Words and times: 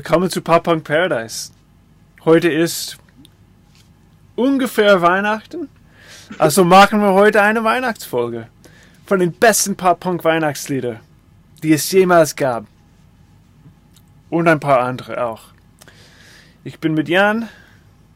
willkommen 0.00 0.30
zu 0.30 0.40
Pop 0.40 0.62
Punk 0.62 0.84
Paradise. 0.84 1.52
Heute 2.24 2.48
ist 2.48 2.96
ungefähr 4.34 5.02
Weihnachten. 5.02 5.68
Also 6.38 6.64
machen 6.64 7.02
wir 7.02 7.12
heute 7.12 7.42
eine 7.42 7.64
Weihnachtsfolge 7.64 8.48
von 9.04 9.20
den 9.20 9.30
besten 9.30 9.76
Pop 9.76 10.00
Punk 10.00 10.24
Weihnachtslieder, 10.24 11.00
die 11.62 11.74
es 11.74 11.92
jemals 11.92 12.34
gab. 12.34 12.64
Und 14.30 14.48
ein 14.48 14.58
paar 14.58 14.80
andere 14.80 15.22
auch. 15.22 15.42
Ich 16.64 16.78
bin 16.78 16.94
mit 16.94 17.10
Jan. 17.10 17.50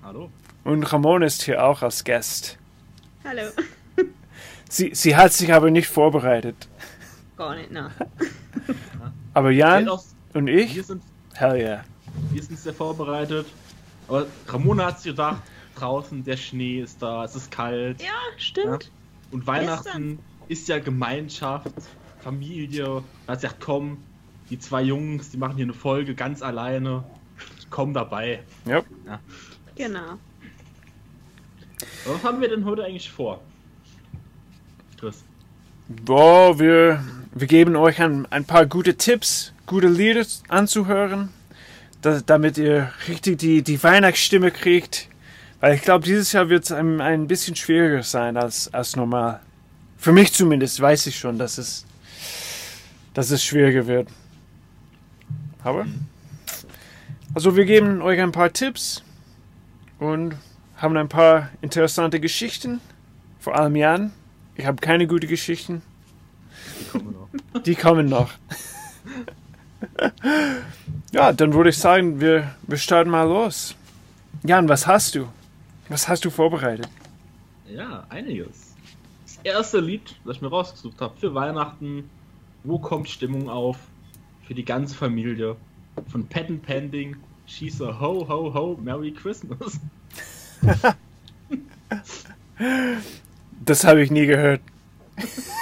Hallo. 0.02 0.30
Und 0.64 0.90
Ramon 0.90 1.20
ist 1.20 1.42
hier 1.42 1.62
auch 1.62 1.82
als 1.82 2.02
Gast. 2.02 2.56
Hallo. 3.24 3.50
Sie, 4.70 4.94
sie 4.94 5.16
hat 5.16 5.34
sich 5.34 5.52
aber 5.52 5.70
nicht 5.70 5.88
vorbereitet. 5.88 6.66
Gar 7.36 7.56
nicht, 7.56 7.70
nein. 7.70 7.90
Aber 9.34 9.50
Jan 9.50 9.86
und 10.32 10.46
wir, 10.46 10.54
ich, 10.54 10.82
sind, 10.82 11.02
hell 11.34 11.56
yeah. 11.56 11.84
wir 12.30 12.42
sind 12.42 12.58
sehr 12.58 12.74
vorbereitet. 12.74 13.46
Aber 14.08 14.26
Ramona 14.48 14.86
hat 14.86 15.00
sich 15.00 15.12
gedacht, 15.12 15.42
draußen 15.76 16.24
der 16.24 16.36
Schnee 16.36 16.80
ist 16.80 17.02
da, 17.02 17.24
es 17.24 17.34
ist 17.34 17.50
kalt. 17.50 18.02
Ja, 18.02 18.12
stimmt. 18.36 18.90
Und 19.30 19.46
Weihnachten 19.46 20.18
ist 20.48 20.68
ja 20.68 20.78
Gemeinschaft, 20.78 21.72
Familie. 22.20 23.02
Da 23.26 23.32
hat 23.32 23.40
sie 23.40 23.46
gesagt, 23.46 23.64
komm, 23.64 23.98
die 24.50 24.58
zwei 24.58 24.82
Jungs, 24.82 25.30
die 25.30 25.36
machen 25.36 25.56
hier 25.56 25.64
eine 25.64 25.74
Folge 25.74 26.14
ganz 26.14 26.42
alleine. 26.42 27.04
Komm 27.70 27.94
dabei. 27.94 28.42
Yep. 28.66 28.84
Genau. 29.74 30.18
Aber 32.04 32.14
Was 32.14 32.24
haben 32.24 32.40
wir 32.40 32.48
denn 32.48 32.64
heute 32.64 32.84
eigentlich 32.84 33.10
vor? 33.10 33.40
Chris. 34.98 35.24
Boah, 35.88 36.58
wir, 36.58 37.02
wir 37.34 37.46
geben 37.48 37.76
euch 37.76 38.00
ein, 38.00 38.26
ein 38.30 38.44
paar 38.44 38.66
gute 38.66 38.96
Tipps, 38.96 39.52
gute 39.66 39.88
Lieder 39.88 40.24
anzuhören, 40.48 41.30
da, 42.00 42.20
damit 42.24 42.58
ihr 42.58 42.92
richtig 43.08 43.38
die, 43.38 43.62
die 43.62 43.82
Weihnachtsstimme 43.82 44.50
kriegt. 44.50 45.08
Weil 45.60 45.74
ich 45.74 45.82
glaube, 45.82 46.04
dieses 46.04 46.32
Jahr 46.32 46.48
wird 46.48 46.64
es 46.64 46.72
ein, 46.72 47.00
ein 47.00 47.26
bisschen 47.26 47.56
schwieriger 47.56 48.02
sein 48.02 48.36
als, 48.36 48.72
als 48.72 48.96
normal. 48.96 49.40
Für 49.96 50.12
mich 50.12 50.32
zumindest 50.32 50.80
weiß 50.80 51.06
ich 51.06 51.18
schon, 51.18 51.38
dass 51.38 51.58
es, 51.58 51.86
dass 53.14 53.30
es 53.30 53.42
schwieriger 53.42 53.86
wird. 53.86 54.08
Aber, 55.62 55.86
also 57.34 57.56
wir 57.56 57.64
geben 57.64 58.02
euch 58.02 58.20
ein 58.20 58.32
paar 58.32 58.52
Tipps 58.52 59.02
und 59.98 60.36
haben 60.76 60.96
ein 60.96 61.08
paar 61.08 61.48
interessante 61.62 62.20
Geschichten. 62.20 62.80
Vor 63.40 63.56
allem 63.56 63.74
Jan. 63.74 64.12
Ich 64.56 64.66
habe 64.66 64.80
keine 64.80 65.06
gute 65.06 65.26
Geschichten. 65.26 65.82
Die 66.80 66.84
kommen 66.90 67.12
noch. 67.12 67.23
Die 67.64 67.74
kommen 67.74 68.08
noch. 68.08 68.30
ja, 71.12 71.32
dann 71.32 71.54
würde 71.54 71.70
ich 71.70 71.78
sagen, 71.78 72.20
wir, 72.20 72.54
wir 72.62 72.78
starten 72.78 73.10
mal 73.10 73.24
los. 73.24 73.74
Jan, 74.42 74.68
was 74.68 74.86
hast 74.86 75.14
du? 75.14 75.28
Was 75.88 76.08
hast 76.08 76.24
du 76.24 76.30
vorbereitet? 76.30 76.88
Ja, 77.68 78.04
einiges. 78.08 78.74
Das 79.24 79.38
erste 79.44 79.80
Lied, 79.80 80.16
das 80.24 80.36
ich 80.36 80.42
mir 80.42 80.48
rausgesucht 80.48 81.00
habe 81.00 81.16
für 81.18 81.34
Weihnachten. 81.34 82.10
Wo 82.64 82.78
kommt 82.78 83.08
Stimmung 83.08 83.48
auf? 83.48 83.78
Für 84.46 84.54
die 84.54 84.64
ganze 84.64 84.94
Familie. 84.94 85.56
Von 86.08 86.26
Patent 86.26 86.62
Pending. 86.62 87.16
She's 87.46 87.80
a 87.80 88.00
ho 88.00 88.26
ho 88.28 88.52
ho 88.52 88.78
Merry 88.82 89.12
Christmas. 89.12 89.78
Das 93.64 93.84
habe 93.84 94.02
ich 94.02 94.10
nie 94.10 94.26
gehört. 94.26 94.60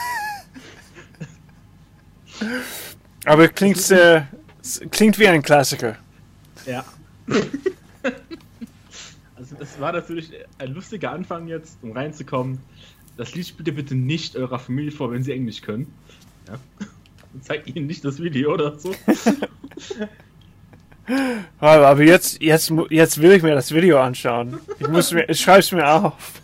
Aber 3.25 3.49
klingt 3.49 3.79
sehr, 3.79 4.29
es 4.61 4.81
klingt 4.91 5.19
wie 5.19 5.29
ein 5.29 5.43
Klassiker. 5.43 5.97
Ja. 6.67 6.85
also 9.37 9.55
das 9.59 9.81
war 9.81 9.93
natürlich 9.93 10.33
ein 10.59 10.73
lustiger 10.75 11.13
Anfang 11.13 11.47
jetzt, 11.47 11.79
um 11.83 11.93
reinzukommen. 11.93 12.59
Das 13.17 13.35
Lied 13.35 13.47
spielt 13.47 13.69
ihr 13.69 13.75
bitte 13.75 13.95
nicht 13.95 14.37
eurer 14.37 14.59
Familie 14.59 14.91
vor, 14.93 15.13
wenn 15.13 15.23
sie 15.23 15.33
Englisch 15.33 15.63
können. 15.63 15.93
Ja. 16.49 16.59
Und 17.33 17.45
zeigt 17.45 17.67
ihnen 17.69 17.87
nicht 17.87 18.05
das 18.05 18.21
Video 18.21 18.53
oder 18.53 18.79
so. 18.79 18.95
Aber 21.59 22.03
jetzt, 22.03 22.43
jetzt, 22.43 22.71
mu- 22.71 22.87
jetzt 22.91 23.21
will 23.21 23.33
ich 23.33 23.43
mir 23.43 23.55
das 23.55 23.73
Video 23.73 23.99
anschauen. 24.01 24.59
Ich 24.79 24.87
muss 24.89 25.13
mir, 25.13 25.29
ich 25.29 25.41
schreib's 25.41 25.73
mir 25.73 25.89
auf. 25.89 26.35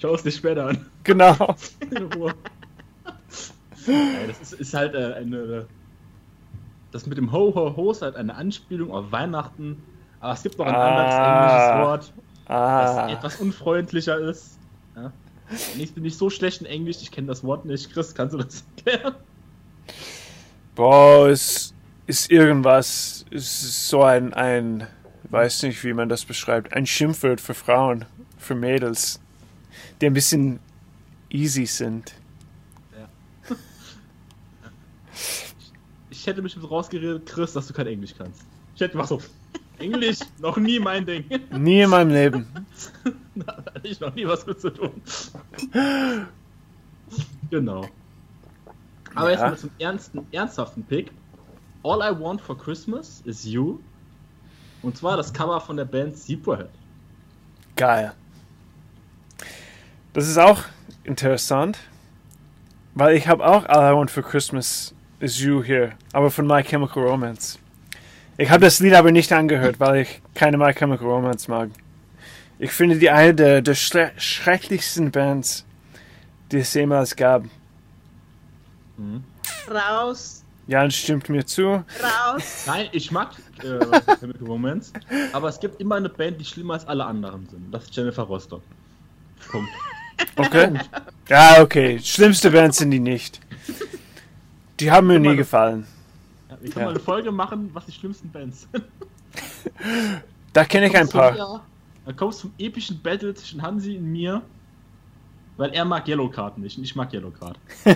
Schau 0.00 0.14
es 0.14 0.22
dir 0.22 0.32
später 0.32 0.66
an. 0.66 0.84
Genau. 1.02 1.56
In 1.90 2.02
Ruhe. 2.12 2.34
Das 3.86 4.40
ist, 4.40 4.52
ist 4.54 4.74
halt 4.74 4.94
äh, 4.94 5.14
eine. 5.14 5.66
Das 6.92 7.06
mit 7.06 7.18
dem 7.18 7.32
Ho 7.32 7.54
Ho 7.54 7.76
Ho 7.76 7.90
ist 7.90 8.02
halt 8.02 8.16
eine 8.16 8.34
Anspielung 8.34 8.90
auf 8.92 9.10
Weihnachten. 9.12 9.82
Aber 10.20 10.32
es 10.32 10.42
gibt 10.42 10.58
noch 10.58 10.66
ein 10.66 10.74
Ah. 10.74 10.88
anderes 10.88 11.14
englisches 11.14 11.86
Wort, 11.86 12.12
das 12.46 12.96
Ah, 12.96 13.10
etwas 13.10 13.36
unfreundlicher 13.40 14.18
ist. 14.18 14.58
Ja. 14.96 15.12
Ich 15.78 15.92
bin 15.92 16.04
nicht 16.04 16.16
so 16.16 16.30
schlecht 16.30 16.60
in 16.62 16.66
Englisch, 16.66 16.98
ich 17.02 17.10
kenne 17.10 17.26
das 17.26 17.44
Wort 17.44 17.64
nicht. 17.66 17.92
Chris, 17.92 18.14
kannst 18.14 18.32
du 18.34 18.38
das 18.38 18.64
erklären? 18.86 19.14
boah, 20.74 21.28
es 21.28 21.74
ist 22.06 22.30
irgendwas, 22.30 23.24
es 23.30 23.62
ist 23.64 23.88
so 23.88 24.02
ein, 24.02 24.32
ein, 24.34 24.86
weiß 25.30 25.64
nicht, 25.64 25.82
wie 25.84 25.92
man 25.92 26.08
das 26.08 26.24
beschreibt, 26.24 26.72
ein 26.74 26.86
Schimpfwort 26.86 27.40
für 27.40 27.54
Frauen, 27.54 28.04
für 28.38 28.54
Mädels, 28.54 29.20
die 30.00 30.06
ein 30.06 30.14
bisschen 30.14 30.58
easy 31.28 31.66
sind. 31.66 32.14
Ich 36.10 36.26
hätte 36.26 36.42
bestimmt 36.42 36.70
rausgeredet, 36.70 37.26
Chris, 37.26 37.52
dass 37.52 37.66
du 37.66 37.72
kein 37.74 37.86
Englisch 37.86 38.14
kannst. 38.16 38.42
Ich 38.74 38.80
hätte 38.80 38.92
gemacht 38.92 39.08
so. 39.08 39.20
Englisch, 39.78 40.18
noch 40.38 40.56
nie 40.56 40.78
mein 40.78 41.04
Ding. 41.04 41.24
Nie 41.50 41.80
in 41.82 41.90
meinem 41.90 42.10
Leben. 42.10 42.46
da 43.34 43.56
hatte 43.56 43.88
ich 43.88 43.98
noch 44.00 44.14
nie 44.14 44.26
was 44.26 44.46
mit 44.46 44.60
zu 44.60 44.70
tun. 44.70 44.92
genau. 47.50 47.86
Aber 49.14 49.30
jetzt 49.30 49.40
Ja. 49.40 49.48
mal 49.50 49.58
zum 49.58 49.70
ernsten, 49.78 50.26
ernsthaften 50.32 50.84
Pick. 50.84 51.10
All 51.82 51.98
I 52.00 52.18
Want 52.18 52.40
for 52.40 52.56
Christmas 52.56 53.20
is 53.24 53.44
You. 53.44 53.78
Und 54.82 54.96
zwar 54.96 55.16
das 55.16 55.32
Cover 55.32 55.60
von 55.60 55.76
der 55.76 55.84
Band 55.84 56.16
Zebrahead. 56.16 56.70
Geil. 57.76 58.12
Das 60.12 60.28
ist 60.28 60.38
auch 60.38 60.62
interessant, 61.02 61.78
weil 62.94 63.16
ich 63.16 63.26
habe 63.28 63.44
auch 63.44 63.66
All 63.66 63.92
I 63.92 63.96
Want 63.96 64.10
for 64.10 64.22
Christmas 64.22 64.93
is 65.20 65.40
You 65.40 65.62
hier, 65.62 65.92
aber 66.12 66.30
von 66.30 66.46
My 66.46 66.62
Chemical 66.62 67.02
Romance. 67.02 67.58
Ich 68.36 68.50
habe 68.50 68.60
das 68.64 68.80
Lied 68.80 68.94
aber 68.94 69.12
nicht 69.12 69.32
angehört, 69.32 69.78
weil 69.78 70.02
ich 70.02 70.20
keine 70.34 70.56
My 70.58 70.72
Chemical 70.72 71.06
Romance 71.06 71.48
mag. 71.48 71.70
Ich 72.58 72.70
finde 72.72 72.98
die 72.98 73.10
eine 73.10 73.34
der, 73.34 73.62
der 73.62 73.74
schre 73.74 74.12
schrecklichsten 74.16 75.10
Bands, 75.10 75.64
die 76.50 76.58
es 76.58 76.72
jemals 76.74 77.14
gab. 77.16 77.44
Raus, 79.68 80.44
Ja, 80.66 80.82
Jan 80.82 80.90
stimmt 80.90 81.28
mir 81.28 81.44
zu. 81.44 81.84
raus. 82.02 82.64
Nein, 82.66 82.88
ich 82.92 83.10
mag 83.10 83.30
äh, 83.62 83.78
Chemical 84.18 84.46
Romance, 84.46 84.92
aber 85.32 85.48
es 85.48 85.58
gibt 85.60 85.80
immer 85.80 85.96
eine 85.96 86.08
Band, 86.08 86.40
die 86.40 86.44
schlimmer 86.44 86.74
als 86.74 86.86
alle 86.86 87.04
anderen 87.04 87.46
sind. 87.48 87.72
Das 87.72 87.84
ist 87.84 87.96
Jennifer 87.96 88.22
Rostock. 88.22 88.62
Punkt. 89.50 89.68
Okay. 90.36 90.70
Ja, 91.28 91.60
okay. 91.60 91.98
Schlimmste 92.02 92.50
Bands 92.50 92.78
sind 92.78 92.90
die 92.92 93.00
nicht. 93.00 93.40
Die 94.80 94.90
haben 94.90 95.06
mir 95.06 95.18
nie 95.20 95.36
gefallen. 95.36 95.86
Ja, 96.50 96.56
wir 96.60 96.70
können 96.70 96.80
Ja. 96.80 96.84
mal 96.86 96.90
eine 96.90 97.00
Folge 97.00 97.32
machen, 97.32 97.70
was 97.72 97.86
die 97.86 97.92
schlimmsten 97.92 98.30
Bands 98.30 98.66
sind. 98.72 98.84
Da 100.52 100.64
kenne 100.64 100.86
ich 100.86 100.96
ein 100.96 101.08
paar. 101.08 101.62
Da 102.06 102.12
kommst 102.12 102.38
du 102.44 102.48
zum 102.48 102.54
epischen 102.58 103.00
Battle 103.02 103.34
zwischen 103.34 103.62
Hansi 103.62 103.96
und 103.96 104.04
mir, 104.12 104.42
weil 105.56 105.70
er 105.72 105.84
mag 105.84 106.06
Yellow 106.06 106.28
Card 106.28 106.58
nicht 106.58 106.76
und 106.78 106.84
ich 106.84 106.94
mag 106.94 107.12
Yellow 107.12 107.30
Card. 107.30 107.58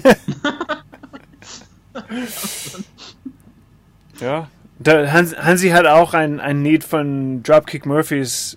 Ja. 4.20 4.48
Der 4.80 5.12
Hans, 5.12 5.36
Hansi 5.36 5.70
hat 5.70 5.86
auch 5.86 6.14
ein, 6.14 6.38
ein 6.40 6.62
Lied 6.62 6.84
von 6.84 7.42
Dropkick 7.42 7.84
Murphys 7.84 8.56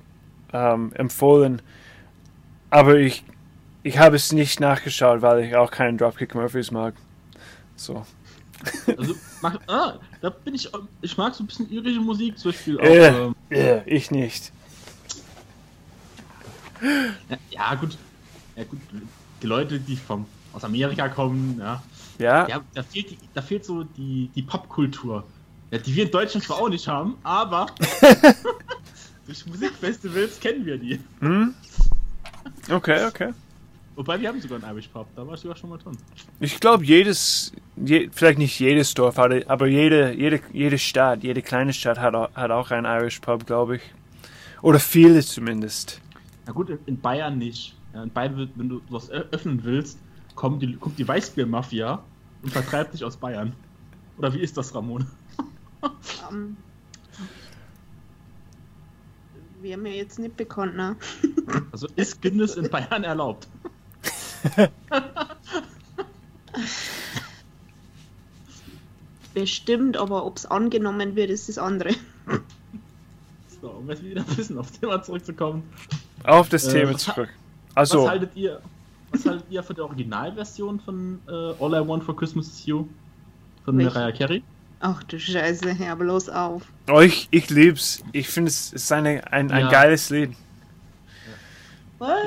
ähm, 0.54 0.92
empfohlen. 0.94 1.62
Aber 2.70 2.96
ich, 2.96 3.24
ich 3.84 3.98
habe 3.98 4.16
es 4.16 4.32
nicht 4.32 4.60
nachgeschaut, 4.60 5.22
weil 5.22 5.44
ich 5.46 5.56
auch 5.56 5.72
keinen 5.72 5.98
Dropkick 5.98 6.36
Murphys 6.36 6.72
mag. 6.72 6.94
So. 7.82 8.06
Also, 8.96 9.16
mag, 9.42 9.60
ah, 9.68 9.96
da 10.22 10.30
bin 10.30 10.54
ich, 10.54 10.70
ich 11.02 11.18
mag 11.18 11.34
so 11.34 11.44
ein 11.44 11.48
bisschen 11.48 11.68
irische 11.72 12.00
Musik, 12.00 12.38
zum 12.38 12.52
Beispiel 12.52 12.80
auch, 12.80 12.84
Äh, 12.84 13.08
ähm, 13.08 13.36
äh, 13.50 13.82
ich 13.90 14.12
nicht. 14.12 14.52
ja, 17.28 17.38
ja, 17.50 17.76
gut, 17.76 17.98
ja 18.56 18.64
gut, 18.66 18.80
die 19.42 19.48
Leute, 19.48 19.80
die 19.80 19.98
vom, 19.98 20.28
aus 20.54 20.64
Amerika 20.64 21.10
kommen, 21.10 21.58
ja, 21.60 21.82
Ja? 22.20 22.48
ja 22.48 22.62
da, 22.76 22.84
fehlt 22.84 23.18
da 23.34 23.42
fehlt 23.42 23.66
so 23.66 23.84
die, 23.84 24.30
die 24.36 24.44
Popkultur, 24.44 25.24
ja, 25.72 25.80
die 25.80 25.96
wir 25.96 26.06
in 26.06 26.12
Deutschland 26.12 26.46
zwar 26.46 26.58
auch 26.58 26.70
nicht 26.70 26.88
haben, 26.88 27.18
aber 27.24 27.66
durch 29.26 29.44
Musikfestivals 29.48 30.40
kennen 30.40 30.64
wir 30.68 30.78
die. 30.78 31.00
Hm? 31.20 31.56
Okay, 32.70 33.06
okay. 33.08 33.34
Wobei, 34.02 34.20
wir 34.20 34.30
haben 34.30 34.42
sogar 34.42 34.64
einen 34.64 34.76
Irish 34.76 34.88
Pop, 34.88 35.06
da 35.16 35.28
war 35.28 35.36
ich 35.36 35.42
sogar 35.42 35.56
schon 35.56 35.70
mal 35.70 35.78
drin. 35.78 35.96
Ich 36.40 36.60
glaube, 36.60 36.84
jedes, 36.84 37.52
je, 37.76 38.10
vielleicht 38.12 38.40
nicht 38.40 38.60
jedes 38.60 38.96
Dorf, 38.96 39.20
aber 39.20 39.42
aber 39.46 39.68
jede, 39.68 40.12
jede, 40.14 40.40
jede 40.52 40.80
Stadt, 40.80 41.22
jede 41.22 41.44
kleine 41.44 41.72
Stadt 41.72 42.00
hat, 42.00 42.16
hat 42.16 42.50
auch 42.50 42.72
einen 42.72 42.88
Irish 42.88 43.20
Pub, 43.20 43.46
glaube 43.46 43.76
ich. 43.76 43.84
Oder 44.64 44.80
viele 44.80 45.22
zumindest. 45.22 46.02
Na 46.48 46.52
gut, 46.52 46.76
in, 46.88 47.00
Bayern 47.00 47.38
nicht. 47.38 47.76
Ja, 47.94 48.02
in 48.02 48.10
Bayern, 48.10 48.38
wird, 48.38 48.50
wenn 48.56 48.70
du 48.70 48.82
was 48.90 49.12
öffnen 49.12 49.64
willst, 49.64 50.00
kommt 50.34 50.64
die, 50.64 50.76
kommt 50.78 50.98
die 50.98 51.08
Weißbier-Mafia 51.08 52.04
und 52.42 52.52
vertreibt 52.52 52.96
dich 52.96 53.06
aus 53.06 53.18
Bayern. 53.18 53.54
Oder 54.18 54.34
wie 54.34 54.40
ist 54.40 54.58
das, 54.58 54.74
Ramon? 54.74 55.06
Ähm, 56.32 56.58
Wäre 59.62 59.80
mir 59.80 59.96
jetzt 59.96 60.18
nicht 60.20 60.38
bekannt, 60.38 60.76
ne? 60.76 60.96
Also 61.72 61.88
ist 61.96 62.22
Guinness 62.22 62.56
in 62.56 62.70
Bayern 62.70 63.04
erlaubt? 63.04 63.48
Bestimmt, 69.34 69.96
aber 69.98 70.26
ob 70.26 70.38
es 70.38 70.46
angenommen 70.46 71.16
wird, 71.16 71.30
ist 71.30 71.48
das 71.48 71.58
andere. 71.58 71.92
So, 73.62 73.70
um 73.70 73.90
jetzt 73.90 74.04
wieder 74.04 74.22
ein 74.22 74.36
bisschen 74.36 74.58
aufs 74.58 74.74
Thema 74.80 75.02
zurückzukommen. 75.02 75.64
Auf 76.24 76.50
das 76.50 76.66
Äh, 76.68 76.74
Thema 76.82 76.94
was 76.94 77.04
zurück. 77.04 77.30
Was 77.74 77.92
Also, 77.92 78.10
haltet 78.10 78.32
ihr, 78.36 78.62
was 79.12 79.26
haltet 79.26 79.46
ihr 79.50 79.64
von 79.64 79.76
der 79.76 79.86
Originalversion 79.86 80.80
von 80.82 81.20
äh, 81.28 81.32
All 81.32 81.74
I 81.74 81.88
Want 81.88 82.04
for 82.04 82.16
Christmas 82.16 82.48
is 82.48 82.66
You? 82.66 82.88
Von 83.64 83.78
Welche? 83.78 83.94
Mariah 83.94 84.12
Carey? 84.12 84.44
Ach 84.82 85.02
du 85.04 85.20
Scheiße, 85.20 85.78
hör 85.78 85.96
bloß 85.96 86.30
auf. 86.30 86.64
oh, 86.92 87.00
ich, 87.00 87.28
ich 87.32 87.50
lieb's. 87.52 88.04
Ich 88.12 88.28
finde 88.28 88.50
es 88.50 88.74
ist 88.74 88.92
eine, 88.92 89.32
ein, 89.32 89.52
ein 89.52 89.66
Ja. 89.66 89.70
geiles 89.70 90.10
Lied. 90.10 90.32
What? 92.02 92.18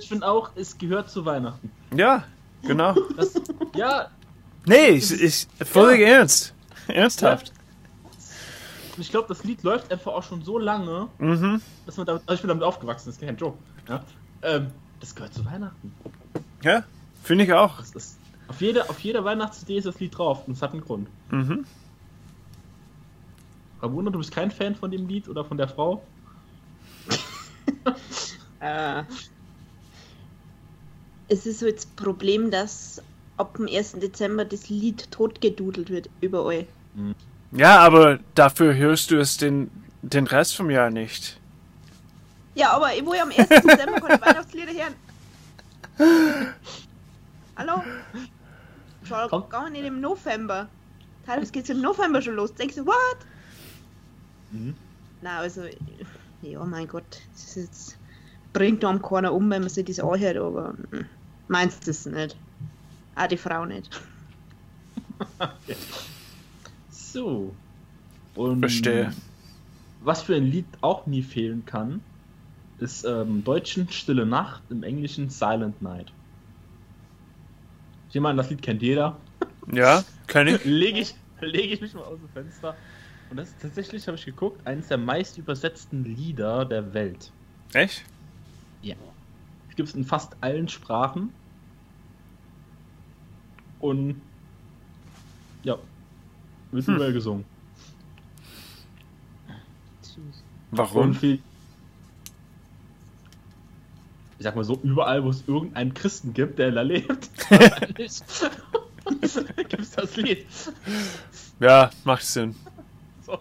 Ich 0.00 0.08
finde 0.08 0.26
auch, 0.28 0.50
es 0.54 0.76
gehört 0.76 1.08
zu 1.10 1.24
Weihnachten. 1.24 1.70
Ja, 1.96 2.24
genau. 2.62 2.94
Das, 3.16 3.34
ja, 3.74 4.10
Nee, 4.66 4.88
ich, 4.90 5.10
ich 5.22 5.46
völlig 5.66 6.00
ernst. 6.06 6.52
Ernsthaft. 6.88 7.52
und 8.96 9.00
ich 9.02 9.10
glaube, 9.10 9.28
das 9.28 9.44
Lied 9.44 9.62
läuft 9.62 9.90
einfach 9.90 10.12
auch 10.12 10.22
schon 10.22 10.42
so 10.42 10.58
lange, 10.58 11.08
Mhm. 11.18 11.60
dass 11.86 11.96
man 11.96 12.06
damit, 12.06 12.22
also 12.26 12.34
ich 12.34 12.40
bin 12.42 12.48
damit 12.48 12.62
aufgewachsen, 12.64 13.06
das 13.08 13.16
ist 13.16 13.20
kein 13.26 13.36
Joke. 13.36 13.56
Ja? 13.88 14.02
Ähm, 14.42 14.70
das 15.00 15.14
gehört 15.14 15.32
zu 15.34 15.44
Weihnachten. 15.46 15.94
Ja, 16.62 16.84
finde 17.22 17.44
ich 17.44 17.52
auch. 17.54 17.78
Das 17.78 17.92
ist, 17.92 18.18
auf, 18.48 18.60
jeder, 18.60 18.88
auf 18.90 19.00
jeder 19.00 19.24
Weihnachts-CD 19.24 19.76
ist 19.78 19.86
das 19.86 20.00
Lied 20.00 20.16
drauf 20.18 20.46
und 20.46 20.52
es 20.54 20.60
hat 20.62 20.72
einen 20.72 20.82
Grund. 20.82 21.08
Mhm. 21.30 21.64
Ramona, 23.82 24.10
du 24.10 24.18
bist 24.18 24.32
kein 24.32 24.50
Fan 24.50 24.74
von 24.74 24.90
dem 24.90 25.08
Lied 25.08 25.28
oder 25.28 25.44
von 25.46 25.56
der 25.58 25.68
Frau? 25.68 26.02
Äh, 28.64 29.02
es 31.28 31.44
ist 31.46 31.60
so 31.60 31.66
jetzt 31.66 31.84
das 31.88 32.04
Problem, 32.04 32.50
dass 32.50 33.02
ab 33.36 33.56
dem 33.56 33.66
1. 33.68 33.92
Dezember 33.94 34.44
das 34.44 34.68
Lied 34.68 35.10
totgedudelt 35.10 35.90
wird 35.90 36.08
überall. 36.20 36.66
Ja, 37.52 37.78
aber 37.80 38.20
dafür 38.34 38.74
hörst 38.74 39.10
du 39.10 39.16
es 39.18 39.36
den, 39.36 39.70
den 40.02 40.26
Rest 40.26 40.56
vom 40.56 40.70
Jahr 40.70 40.90
nicht. 40.90 41.38
Ja, 42.54 42.72
aber 42.72 42.94
ich 42.94 43.04
will 43.04 43.18
am 43.20 43.30
1. 43.30 43.36
Dezember 43.48 44.00
keine 44.00 44.20
Weihnachtslieder 44.22 44.72
hören. 44.72 46.54
Hallo? 47.56 47.82
Schau 49.04 49.28
Kommt- 49.28 49.50
gar 49.50 49.68
nicht 49.70 49.84
im 49.84 50.00
November. 50.00 50.68
Teilweise 51.26 51.52
geht 51.52 51.64
es 51.64 51.70
im 51.70 51.80
November 51.80 52.22
schon 52.22 52.34
los. 52.34 52.54
Denkst 52.54 52.76
du, 52.76 52.86
what? 52.86 53.18
Mhm. 54.52 54.74
Na, 55.22 55.38
also, 55.38 55.64
ja, 56.42 56.64
mein 56.64 56.86
Gott, 56.86 57.04
das 57.32 57.42
ist 57.44 57.56
jetzt, 57.56 57.96
bringt 58.54 58.82
einem 58.84 59.02
keiner 59.02 59.34
um, 59.34 59.50
wenn 59.50 59.60
man 59.60 59.68
sich 59.68 59.84
das 59.84 60.00
anhört, 60.00 60.38
aber 60.38 60.72
mm, 60.72 61.04
meinst 61.48 61.86
du 61.86 61.90
es 61.90 62.06
nicht? 62.06 62.36
Auch 63.14 63.26
die 63.26 63.36
Frau 63.36 63.66
nicht. 63.66 63.90
So. 67.14 67.54
Und 68.34 68.58
Verstehe. 68.58 69.12
Was 70.02 70.22
für 70.22 70.34
ein 70.34 70.44
Lied 70.44 70.66
auch 70.80 71.06
nie 71.06 71.22
fehlen 71.22 71.64
kann, 71.64 72.00
ist 72.78 73.04
ähm, 73.04 73.28
im 73.28 73.44
Deutschen 73.44 73.88
Stille 73.88 74.26
Nacht, 74.26 74.62
im 74.68 74.82
Englischen 74.82 75.30
Silent 75.30 75.80
Night. 75.80 76.12
Ich 78.10 78.20
meine, 78.20 78.36
das 78.36 78.50
Lied 78.50 78.62
kennt 78.62 78.82
jeder. 78.82 79.16
Ja, 79.72 80.04
kann 80.26 80.46
ich. 80.46 80.62
lege 80.64 80.98
ich, 80.98 81.14
lege 81.40 81.72
ich 81.72 81.80
mich 81.80 81.94
mal 81.94 82.02
aus 82.02 82.18
dem 82.18 82.28
Fenster. 82.28 82.76
Und 83.30 83.38
das 83.38 83.48
ist 83.48 83.62
tatsächlich, 83.62 84.06
habe 84.06 84.18
ich 84.18 84.26
geguckt, 84.26 84.60
eines 84.66 84.88
der 84.88 84.98
meist 84.98 85.38
übersetzten 85.38 86.04
Lieder 86.04 86.66
der 86.66 86.92
Welt. 86.92 87.32
Echt? 87.72 88.04
Ja. 88.84 88.96
Es 89.70 89.76
gibt 89.76 89.88
es 89.88 89.94
in 89.94 90.04
fast 90.04 90.36
allen 90.40 90.68
Sprachen. 90.68 91.30
Und 93.80 94.20
ja, 95.62 95.78
wird 96.70 96.86
Hm. 96.86 96.94
überall 96.96 97.12
gesungen. 97.12 97.44
Warum? 100.70 101.14
viel, 101.14 101.40
ich 104.38 104.44
sag 104.44 104.56
mal 104.56 104.64
so, 104.64 104.78
überall, 104.82 105.24
wo 105.24 105.30
es 105.30 105.46
irgendeinen 105.46 105.94
Christen 105.94 106.34
gibt, 106.34 106.58
der 106.58 106.72
da 106.72 106.82
lebt, 106.82 107.30
gibt 107.88 108.00
es 109.78 109.90
das 109.92 110.16
Lied. 110.16 110.46
Ja, 111.60 111.90
macht 112.04 112.24
Sinn. 112.24 112.54
So. 113.24 113.38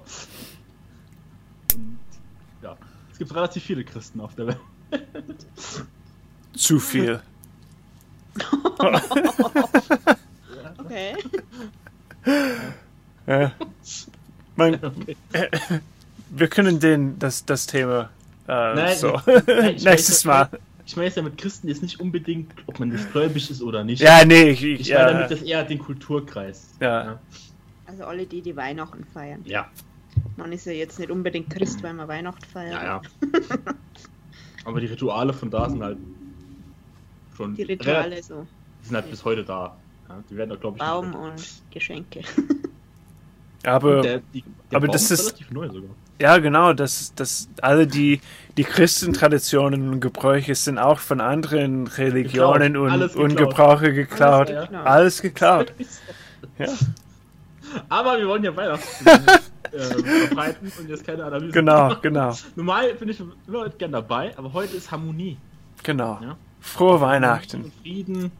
Und 1.73 1.97
ja, 2.61 2.77
es 3.11 3.17
gibt 3.17 3.33
relativ 3.33 3.63
viele 3.63 3.83
Christen 3.83 4.21
auf 4.21 4.35
der 4.35 4.47
Welt. 4.47 4.59
Zu 6.55 6.79
viel. 6.79 7.21
Okay. 10.77 11.15
Ja. 13.27 13.51
Man, 14.55 14.79
Okay. 14.83 15.17
wir 16.29 16.47
können 16.47 16.79
den, 16.79 17.17
das, 17.19 17.45
das 17.45 17.67
Thema 17.67 18.09
äh, 18.47 18.51
Nein, 18.75 18.97
so 18.97 19.19
nein, 19.25 19.75
ich 19.75 19.83
nächstes 19.85 20.25
Mal. 20.25 20.49
Ich 20.85 20.95
meine 20.95 21.05
jetzt 21.07 21.15
ja 21.15 21.23
mit 21.23 21.37
Christen 21.37 21.67
jetzt 21.69 21.81
nicht 21.81 21.99
unbedingt, 22.01 22.51
ob 22.67 22.79
man 22.79 22.91
jetzt 22.91 23.11
gläubig 23.11 23.49
ist 23.49 23.61
oder 23.61 23.83
nicht. 23.83 24.01
Ja, 24.01 24.25
nee, 24.25 24.49
ich, 24.49 24.63
ich, 24.63 24.79
ich 24.81 24.89
meine 24.93 25.01
ja, 25.01 25.11
damit 25.13 25.31
das 25.31 25.41
eher 25.41 25.63
den 25.63 25.79
Kulturkreis. 25.79 26.67
Ja. 26.81 27.19
Also 27.85 28.03
alle, 28.05 28.25
die 28.25 28.41
die 28.41 28.55
Weihnachten 28.55 29.05
feiern. 29.13 29.41
Ja, 29.45 29.69
Man 30.35 30.51
ist 30.51 30.65
ja 30.65 30.73
jetzt 30.73 30.99
nicht 30.99 31.09
unbedingt 31.11 31.49
Christ, 31.49 31.81
weil 31.83 31.93
man 31.93 32.07
Weihnachten 32.07 32.43
feiert. 32.45 32.73
ja, 32.73 32.83
ja. 32.83 33.01
Aber 34.65 34.79
die 34.79 34.87
Rituale 34.87 35.33
von 35.33 35.49
da 35.49 35.69
sind 35.69 35.83
halt 35.83 35.97
schon. 37.35 37.55
Die 37.55 37.63
Rituale, 37.63 38.21
so 38.23 38.45
Die 38.81 38.87
sind 38.87 38.95
halt 38.95 39.09
bis 39.09 39.23
heute 39.25 39.43
da. 39.43 39.75
Ja, 40.09 40.23
die 40.29 40.35
werden 40.37 40.49
da, 40.51 40.55
glaube 40.55 40.77
ich, 40.77 40.83
Baum 40.83 41.13
und 41.15 41.43
Geschenke. 41.71 42.21
aber 43.65 44.01
Der, 44.01 44.19
die, 44.33 44.41
der 44.71 44.77
aber 44.77 44.87
Baum 44.87 44.93
das 44.93 45.11
ist- 45.11 45.27
relativ 45.27 45.51
neu 45.51 45.67
sogar. 45.69 45.89
ja, 46.19 46.37
genau, 46.37 46.73
das, 46.73 47.13
das, 47.15 47.47
alle 47.61 47.87
die, 47.87 48.19
die 48.57 48.63
Christentraditionen 48.63 49.89
und 49.89 49.99
Gebräuche 50.01 50.55
sind 50.55 50.77
auch 50.77 50.99
von 50.99 51.21
anderen 51.21 51.87
Religionen 51.87 52.73
Geklaut. 52.73 53.15
Und, 53.15 53.31
und. 53.31 53.35
Gebrauche 53.37 53.93
geklaut. 53.93 54.49
Alles 54.51 54.69
geklaut. 54.69 54.85
Alles 54.87 55.21
geklaut. 55.21 55.73
Ja, 56.59 56.67
Aber 57.89 58.17
wir 58.17 58.27
wollen 58.27 58.43
ja 58.43 58.55
Weihnachten 58.55 59.07
äh, 59.71 59.79
verbreiten 59.79 60.71
und 60.79 60.89
jetzt 60.89 61.05
keine 61.05 61.23
Analyse. 61.25 61.51
genau, 61.51 61.95
genau, 62.01 62.35
Normal 62.55 62.93
bin 62.95 63.09
ich 63.09 63.21
immer 63.47 63.69
gern 63.69 63.91
dabei, 63.91 64.37
aber 64.37 64.53
heute 64.53 64.75
ist 64.75 64.91
Harmonie. 64.91 65.37
genau. 65.83 66.19
Ja? 66.21 66.37
Frohe 66.59 67.01
Weihnachten. 67.01 67.63
Und 67.65 67.73
Frieden. 67.81 68.31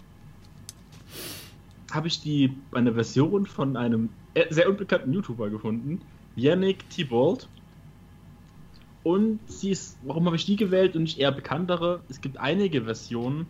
Habe 1.92 2.08
ich 2.08 2.22
die 2.22 2.56
eine 2.72 2.94
Version 2.94 3.46
von 3.46 3.78
einem 3.78 4.10
äh, 4.34 4.52
sehr 4.52 4.70
unbekannten 4.70 5.13
YouTuber 5.13 5.50
gefunden, 5.50 6.02
Yannick 6.36 6.90
Thibault. 6.90 7.48
Und 9.04 9.40
sie 9.48 9.72
ist, 9.72 9.98
warum 10.04 10.25
habe 10.25 10.38
ich 10.38 10.46
die 10.46 10.56
gewählt 10.56 10.96
und 10.96 11.04
nicht 11.04 11.20
eher 11.20 11.32
bekanntere? 11.34 12.02
Es 12.10 12.22
gibt 12.22 12.38
einige 12.38 12.84
Versionen, 12.84 13.48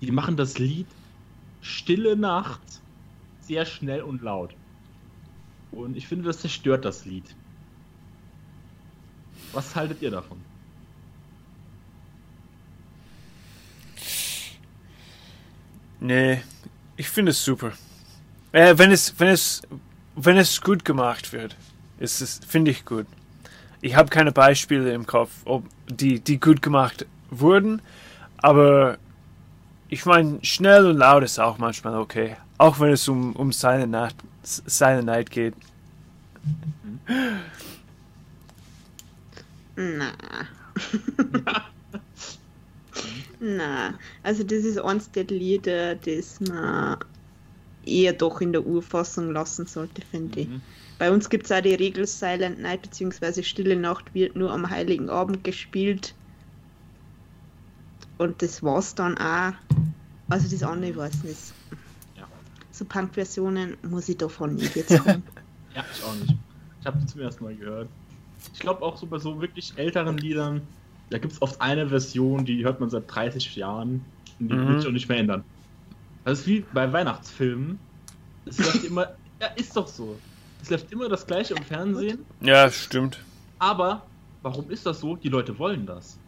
die 0.00 0.12
machen 0.12 0.36
das 0.36 0.58
Lied 0.58 0.86
Stille 1.64 2.14
Nacht 2.14 2.60
sehr 3.40 3.64
schnell 3.64 4.02
und 4.02 4.22
laut. 4.22 4.54
Und 5.74 5.96
ich 5.96 6.06
finde, 6.06 6.24
das 6.24 6.40
zerstört 6.40 6.84
das 6.84 7.04
Lied. 7.04 7.24
Was 9.52 9.74
haltet 9.74 10.02
ihr 10.02 10.10
davon? 10.10 10.38
Nee, 16.00 16.42
ich 16.96 17.08
finde 17.08 17.30
es 17.30 17.44
super. 17.44 17.72
Äh, 18.52 18.76
wenn 18.76 18.92
es, 18.92 19.14
wenn 19.18 19.28
es, 19.28 19.62
wenn 20.16 20.36
es 20.36 20.60
gut 20.60 20.84
gemacht 20.84 21.32
wird, 21.32 21.56
ist 21.98 22.20
es, 22.20 22.40
finde 22.46 22.70
ich 22.70 22.84
gut. 22.84 23.06
Ich 23.80 23.96
habe 23.96 24.10
keine 24.10 24.32
Beispiele 24.32 24.92
im 24.92 25.06
Kopf, 25.06 25.30
ob 25.44 25.64
die, 25.88 26.20
die 26.20 26.38
gut 26.38 26.62
gemacht 26.62 27.06
wurden, 27.30 27.82
aber 28.36 28.98
ich 29.88 30.06
meine, 30.06 30.38
schnell 30.44 30.86
und 30.86 30.98
laut 30.98 31.22
ist 31.22 31.38
auch 31.38 31.58
manchmal 31.58 31.96
okay. 31.96 32.36
Auch 32.58 32.80
wenn 32.80 32.92
es 32.92 33.08
um, 33.08 33.34
um 33.34 33.52
Silent 33.52 33.90
Night, 33.90 34.14
Silent 34.44 35.06
Night 35.06 35.30
geht. 35.30 35.54
Na. 39.76 40.12
Na. 43.40 43.94
Also 44.22 44.44
das 44.44 44.58
ist 44.64 44.78
eins 44.78 45.10
der 45.10 45.24
Lieder, 45.24 45.96
das 45.96 46.40
man 46.40 46.98
eher 47.86 48.12
doch 48.12 48.40
in 48.40 48.52
der 48.52 48.64
Urfassung 48.66 49.32
lassen 49.32 49.66
sollte, 49.66 50.02
finde 50.10 50.40
ich. 50.40 50.48
Mhm. 50.48 50.62
Bei 50.98 51.10
uns 51.10 51.28
gibt 51.28 51.46
es 51.46 51.52
auch 51.52 51.60
die 51.60 51.74
Regel 51.74 52.06
Silent 52.06 52.60
Night 52.60 52.82
bzw. 52.82 53.42
Stille 53.42 53.76
Nacht 53.76 54.14
wird 54.14 54.36
nur 54.36 54.52
am 54.52 54.68
Heiligen 54.70 55.10
Abend 55.10 55.42
gespielt. 55.44 56.14
Und 58.18 58.40
das 58.42 58.62
war's 58.62 58.94
dann 58.94 59.18
auch. 59.18 59.52
Also 60.28 60.48
das 60.48 60.62
andere 60.62 60.96
weiß 60.96 61.24
nicht. 61.24 61.52
So 62.74 62.84
Punk-Versionen 62.84 63.76
muss 63.88 64.08
ich 64.08 64.16
davon 64.16 64.56
nicht 64.56 64.74
jetzt 64.74 64.98
haben. 65.06 65.22
Ja, 65.76 65.84
ich 65.92 66.04
auch 66.04 66.14
nicht. 66.14 66.34
Ich 66.80 66.86
habe 66.86 66.98
die 67.00 67.06
zum 67.06 67.20
ersten 67.20 67.42
Mal 67.44 67.56
gehört. 67.56 67.88
Ich 68.52 68.60
glaube 68.60 68.82
auch 68.82 68.96
so 68.96 69.06
bei 69.06 69.18
so 69.18 69.40
wirklich 69.40 69.72
älteren 69.76 70.18
Liedern, 70.18 70.60
da 71.10 71.18
gibt 71.18 71.32
es 71.32 71.42
oft 71.42 71.60
eine 71.60 71.88
Version, 71.88 72.44
die 72.44 72.64
hört 72.64 72.78
man 72.78 72.90
seit 72.90 73.12
30 73.12 73.56
Jahren 73.56 74.04
und 74.38 74.48
die 74.50 74.54
Mhm. 74.54 74.68
wird 74.68 74.80
sich 74.80 74.88
auch 74.88 74.92
nicht 74.92 75.08
mehr 75.08 75.18
ändern. 75.18 75.42
Das 76.24 76.40
ist 76.40 76.46
wie 76.46 76.64
bei 76.72 76.92
Weihnachtsfilmen. 76.92 77.80
Es 78.46 78.58
läuft 78.58 78.84
immer, 78.84 79.06
ja, 79.40 79.48
ist 79.56 79.76
doch 79.76 79.88
so. 79.88 80.16
Es 80.62 80.70
läuft 80.70 80.92
immer 80.92 81.08
das 81.08 81.26
gleiche 81.26 81.54
im 81.54 81.64
Fernsehen, 81.64 82.24
Ja, 82.40 82.70
stimmt. 82.70 83.18
aber 83.58 84.02
warum 84.42 84.70
ist 84.70 84.86
das 84.86 85.00
so? 85.00 85.16
Die 85.16 85.28
Leute 85.28 85.58
wollen 85.58 85.86
das. 85.86 86.18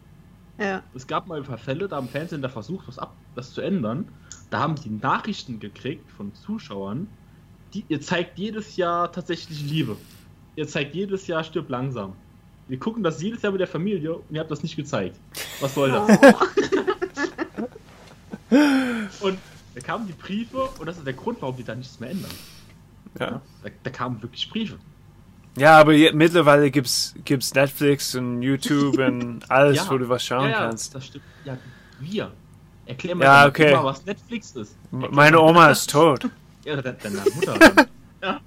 ja. 0.57 0.83
Es 0.93 1.07
gab 1.07 1.27
mal 1.27 1.37
ein 1.37 1.45
paar 1.45 1.57
Fälle, 1.57 1.87
da 1.87 1.95
haben 1.95 2.09
Fernsehen 2.09 2.41
da 2.41 2.49
versucht, 2.49 2.85
was 2.89 2.99
ab, 2.99 3.13
das 3.35 3.53
zu 3.53 3.61
ändern. 3.61 4.09
Da 4.49 4.59
haben 4.59 4.75
die 4.75 4.89
Nachrichten 4.89 5.59
gekriegt 5.59 6.09
von 6.11 6.33
Zuschauern, 6.33 7.07
die, 7.73 7.83
ihr 7.89 7.99
zeigt 8.01 8.37
jedes 8.39 8.77
Jahr 8.77 9.11
tatsächlich 9.11 9.61
Liebe. 9.63 9.97
Ihr 10.55 10.67
zeigt 10.67 10.95
jedes 10.95 11.27
Jahr 11.27 11.43
stirb 11.43 11.69
langsam. 11.69 12.13
Wir 12.67 12.79
gucken 12.79 13.03
das 13.03 13.21
jedes 13.21 13.41
Jahr 13.41 13.51
mit 13.51 13.59
der 13.61 13.67
Familie 13.67 14.15
und 14.15 14.33
ihr 14.33 14.39
habt 14.39 14.51
das 14.51 14.63
nicht 14.63 14.75
gezeigt. 14.75 15.17
Was 15.61 15.73
soll 15.75 15.91
das? 15.91 16.09
Oh. 18.49 19.27
Und 19.27 19.37
da 19.75 19.81
kamen 19.81 20.07
die 20.07 20.13
Briefe 20.13 20.69
und 20.79 20.85
das 20.85 20.97
ist 20.97 21.05
der 21.05 21.13
Grund, 21.13 21.41
warum 21.41 21.55
die 21.55 21.63
da 21.63 21.75
nichts 21.75 21.99
mehr 21.99 22.09
ändern. 22.11 22.31
Ja. 23.19 23.41
Da, 23.63 23.69
da 23.83 23.89
kamen 23.89 24.21
wirklich 24.21 24.49
Briefe. 24.49 24.77
Ja, 25.57 25.79
aber 25.79 25.93
je, 25.93 26.11
mittlerweile 26.11 26.69
gibt's, 26.71 27.15
gibt's 27.25 27.53
Netflix 27.53 28.15
und 28.15 28.41
YouTube 28.41 28.97
und 28.99 29.39
alles, 29.49 29.77
Ja. 29.77 29.89
wo 29.89 29.97
du 29.97 30.07
was 30.07 30.23
schauen 30.23 30.45
ja, 30.45 30.49
ja, 30.51 30.57
kannst. 30.67 30.93
das 30.93 31.05
stimmt. 31.07 31.23
Ja, 31.45 31.57
wir. 31.99 32.31
Erklär 32.87 33.15
mal 33.15 33.25
Ja, 33.25 33.45
okay. 33.47 33.73
Oma, 33.73 33.83
was 33.83 34.05
Netflix 34.05 34.51
ist. 34.51 34.75
Erklär 34.91 35.11
Meine. 35.11 35.39
Oma 35.39 35.69
ist 35.71 35.89
tot. 35.89 36.29
Ja, 36.65 36.81
de- 36.81 36.95
deine 37.01 37.21
Mutter. 37.33 37.87
ja. 38.21 38.41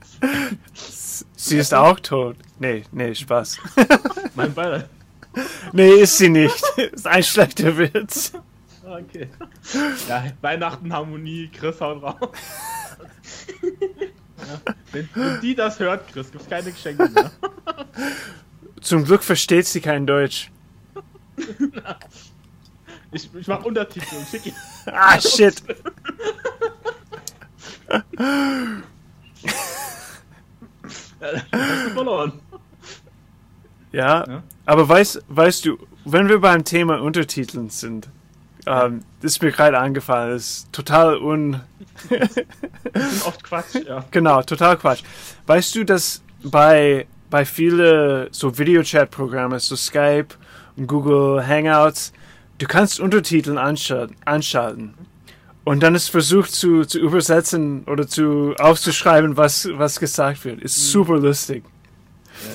Sie 1.36 1.56
ist 1.56 1.72
auch 1.72 1.98
tot. 2.00 2.36
Nee, 2.58 2.84
nee, 2.92 3.14
Spaß. 3.14 3.56
Mein 4.34 4.52
Beileid. 4.52 4.90
Nee, 5.72 5.88
ist 6.02 6.18
sie 6.18 6.28
nicht. 6.28 6.62
Ist 6.76 7.06
ein 7.06 7.22
schlechter 7.22 7.78
Witz. 7.78 8.32
Okay. 8.84 9.28
Ja, 10.06 10.24
Weihnachten, 10.42 10.92
Harmonie, 10.92 11.48
Chris 11.48 11.80
haut 11.80 12.02
raus. 12.02 12.28
Ja, 13.62 14.60
wenn, 14.92 15.08
wenn 15.14 15.40
die 15.40 15.54
das 15.54 15.78
hört, 15.78 16.12
Chris, 16.12 16.30
gibt's 16.30 16.48
keine 16.50 16.72
Geschenke 16.72 17.08
mehr. 17.08 17.30
Zum 18.82 19.04
Glück 19.04 19.22
versteht 19.22 19.66
sie 19.66 19.80
kein 19.80 20.06
Deutsch. 20.06 20.50
Ich, 23.12 23.28
ich 23.34 23.46
mach 23.48 23.64
Untertitel 23.64 24.16
und 24.16 24.26
schick 24.28 24.46
ihn. 24.46 24.54
Ah, 24.86 25.20
shit. 25.20 25.62
Ja, 31.20 31.28
verloren. 31.94 32.32
Ja, 33.92 34.24
Ja. 34.26 34.42
aber 34.66 34.88
weißt, 34.88 35.22
weißt 35.28 35.64
du, 35.66 35.78
wenn 36.04 36.28
wir 36.28 36.40
beim 36.40 36.64
Thema 36.64 37.00
Untertiteln 37.00 37.70
sind, 37.70 38.08
ähm, 38.66 39.02
das 39.20 39.32
ist 39.32 39.42
mir 39.42 39.50
gerade 39.50 39.78
angefallen, 39.78 40.32
das 40.32 40.42
ist 40.42 40.72
total 40.72 41.16
un... 41.18 41.60
Oft 43.26 43.42
Quatsch, 43.42 43.74
ja. 43.86 44.04
Genau, 44.10 44.42
total 44.42 44.76
Quatsch. 44.76 45.02
Weißt 45.46 45.74
du, 45.74 45.84
dass 45.84 46.22
bei, 46.42 47.06
bei 47.30 47.44
viele 47.44 48.28
so 48.30 48.56
Videochat-Programme, 48.56 49.58
so 49.60 49.76
Skype 49.76 50.28
und 50.76 50.86
Google 50.86 51.46
Hangouts, 51.46 52.12
du 52.60 52.66
kannst 52.66 53.00
Untertiteln 53.00 53.58
anschalten. 53.58 54.94
Und 55.64 55.82
dann 55.82 55.94
ist 55.94 56.08
versucht 56.08 56.52
zu, 56.52 56.84
zu 56.84 56.98
übersetzen 56.98 57.84
oder 57.84 58.06
zu 58.06 58.54
aufzuschreiben, 58.58 59.36
was, 59.36 59.68
was 59.74 60.00
gesagt 60.00 60.44
wird. 60.44 60.60
Ist 60.62 60.90
super 60.90 61.18
lustig. 61.18 61.64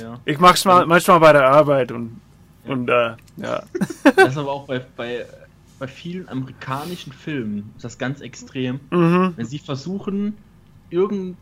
ja, 0.01 0.07
ja. 0.07 0.19
Ich 0.25 0.39
mach's 0.39 0.65
mal 0.65 0.85
manchmal 0.85 1.19
bei 1.19 1.33
der 1.33 1.47
Arbeit 1.47 1.91
und, 1.91 2.19
und 2.65 2.89
äh, 2.89 3.13
ja. 3.38 3.63
Das 4.15 4.29
ist 4.29 4.38
aber 4.38 4.51
auch 4.51 4.65
bei, 4.65 4.79
bei, 4.97 5.25
bei 5.77 5.88
vielen 5.88 6.27
amerikanischen 6.29 7.13
Filmen 7.13 7.74
ist 7.75 7.83
das 7.85 7.97
ganz 7.97 8.21
extrem. 8.21 8.79
Mhm. 8.89 9.33
Wenn 9.35 9.45
sie 9.45 9.59
versuchen, 9.59 10.35
irgendeinen 10.89 11.38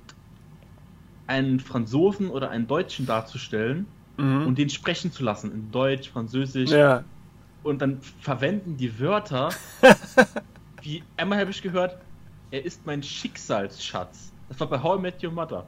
Franzosen 1.59 2.29
oder 2.29 2.49
einen 2.49 2.67
Deutschen 2.67 3.05
darzustellen 3.05 3.85
Mhm. 4.15 4.45
und 4.45 4.59
den 4.59 4.69
sprechen 4.69 5.11
zu 5.11 5.23
lassen 5.23 5.51
in 5.51 5.71
Deutsch, 5.71 6.11
Französisch 6.11 6.69
Ja. 6.69 7.03
Und 7.63 7.81
dann 7.81 8.01
verwenden 8.19 8.77
die 8.77 8.99
Wörter, 8.99 9.49
wie 10.81 11.03
einmal 11.17 11.39
habe 11.39 11.51
ich 11.51 11.61
gehört, 11.61 11.97
er 12.51 12.63
ist 12.63 12.85
mein 12.85 13.01
Schicksalsschatz. 13.01 14.31
Das 14.49 14.59
war 14.59 14.67
bei 14.67 14.81
How 14.81 14.99
I 14.99 15.01
Met 15.01 15.23
Your 15.23 15.31
Mother. 15.31 15.65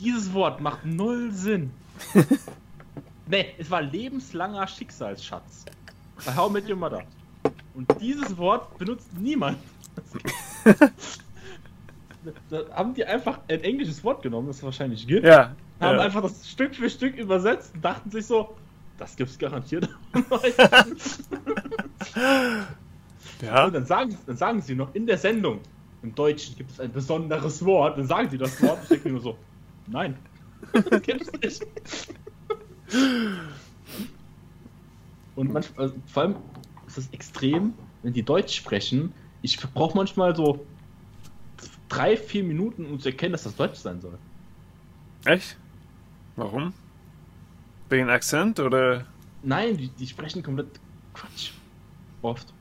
Dieses 0.00 0.32
Wort 0.32 0.60
macht 0.60 0.84
null 0.84 1.30
Sinn. 1.30 1.70
ne, 3.26 3.46
es 3.58 3.70
war 3.70 3.82
lebenslanger 3.82 4.66
Schicksalsschatz. 4.66 5.66
Bei 6.24 6.34
How 6.34 6.50
I 6.50 6.52
Met 6.54 6.68
Your 6.68 6.76
Mother. 6.76 7.04
Und 7.74 7.88
dieses 8.00 8.36
Wort 8.36 8.76
benutzt 8.78 9.08
niemand. 9.18 9.58
da 12.50 12.64
haben 12.72 12.94
die 12.94 13.04
einfach 13.04 13.38
ein 13.48 13.62
englisches 13.62 14.02
Wort 14.04 14.22
genommen, 14.22 14.48
das 14.48 14.56
es 14.56 14.62
wahrscheinlich 14.62 15.06
gibt 15.06 15.24
Ja. 15.26 15.54
haben 15.80 15.96
ja. 15.98 16.02
einfach 16.02 16.22
das 16.22 16.48
Stück 16.48 16.74
für 16.74 16.88
Stück 16.88 17.16
übersetzt 17.16 17.74
und 17.74 17.84
dachten 17.84 18.10
sich 18.10 18.26
so, 18.26 18.56
das 19.02 19.16
gibt's 19.16 19.36
garantiert. 19.36 19.88
ja. 23.42 23.64
und 23.64 23.74
dann 23.74 23.84
sagen, 23.84 24.16
dann 24.26 24.36
sagen 24.36 24.62
sie 24.62 24.76
noch 24.76 24.94
in 24.94 25.06
der 25.06 25.18
Sendung, 25.18 25.58
im 26.04 26.14
Deutschen 26.14 26.54
gibt 26.56 26.70
es 26.70 26.78
ein 26.78 26.92
besonderes 26.92 27.64
Wort, 27.64 27.98
dann 27.98 28.06
sagen 28.06 28.30
sie 28.30 28.38
das 28.38 28.62
Wort 28.62 28.78
und 28.78 28.82
ich 28.82 28.88
denke 28.90 29.08
mir 29.08 29.14
nur 29.14 29.22
so, 29.22 29.36
nein, 29.88 30.16
das 30.72 31.02
gibt's 31.02 31.32
nicht. 31.32 31.66
Und 35.34 35.52
manchmal, 35.52 35.86
also 35.86 35.96
vor 36.06 36.22
allem 36.22 36.36
ist 36.86 36.98
es 36.98 37.08
extrem, 37.10 37.74
wenn 38.04 38.12
die 38.12 38.22
Deutsch 38.22 38.54
sprechen. 38.54 39.12
Ich 39.40 39.58
brauche 39.58 39.96
manchmal 39.96 40.36
so 40.36 40.64
drei, 41.88 42.16
vier 42.16 42.44
Minuten, 42.44 42.86
um 42.86 43.00
zu 43.00 43.08
erkennen, 43.08 43.32
dass 43.32 43.42
das 43.42 43.56
Deutsch 43.56 43.78
sein 43.78 44.00
soll. 44.00 44.16
Echt? 45.24 45.56
Warum? 46.36 46.72
Wegen 47.92 48.08
Akzent 48.08 48.58
oder? 48.58 49.04
Nein, 49.42 49.76
die, 49.76 49.88
die 49.88 50.06
sprechen 50.06 50.42
komplett 50.42 50.80
Quatsch. 51.12 51.50
Oft. 52.22 52.52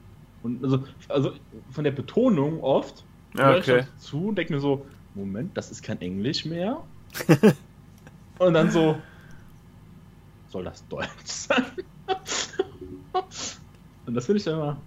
Und 0.43 0.61
also, 0.63 0.83
also 1.07 1.33
von 1.71 1.83
der 1.83 1.91
Betonung 1.91 2.61
oft. 2.61 3.05
Ja, 3.37 3.45
höre 3.45 3.57
ich 3.59 3.63
okay. 3.63 3.77
dann 3.77 3.99
Zu 3.99 4.27
und 4.27 4.35
denke 4.35 4.53
mir 4.53 4.59
so, 4.59 4.85
Moment, 5.15 5.55
das 5.55 5.71
ist 5.71 5.83
kein 5.83 6.01
Englisch 6.01 6.43
mehr. 6.43 6.83
und 8.39 8.53
dann 8.53 8.71
so, 8.71 8.97
soll 10.49 10.65
das 10.65 10.85
Deutsch 10.89 11.07
sein? 11.25 11.63
und 14.05 14.13
das 14.13 14.25
finde 14.25 14.37
ich 14.37 14.43
dann 14.43 14.55
immer. 14.55 14.81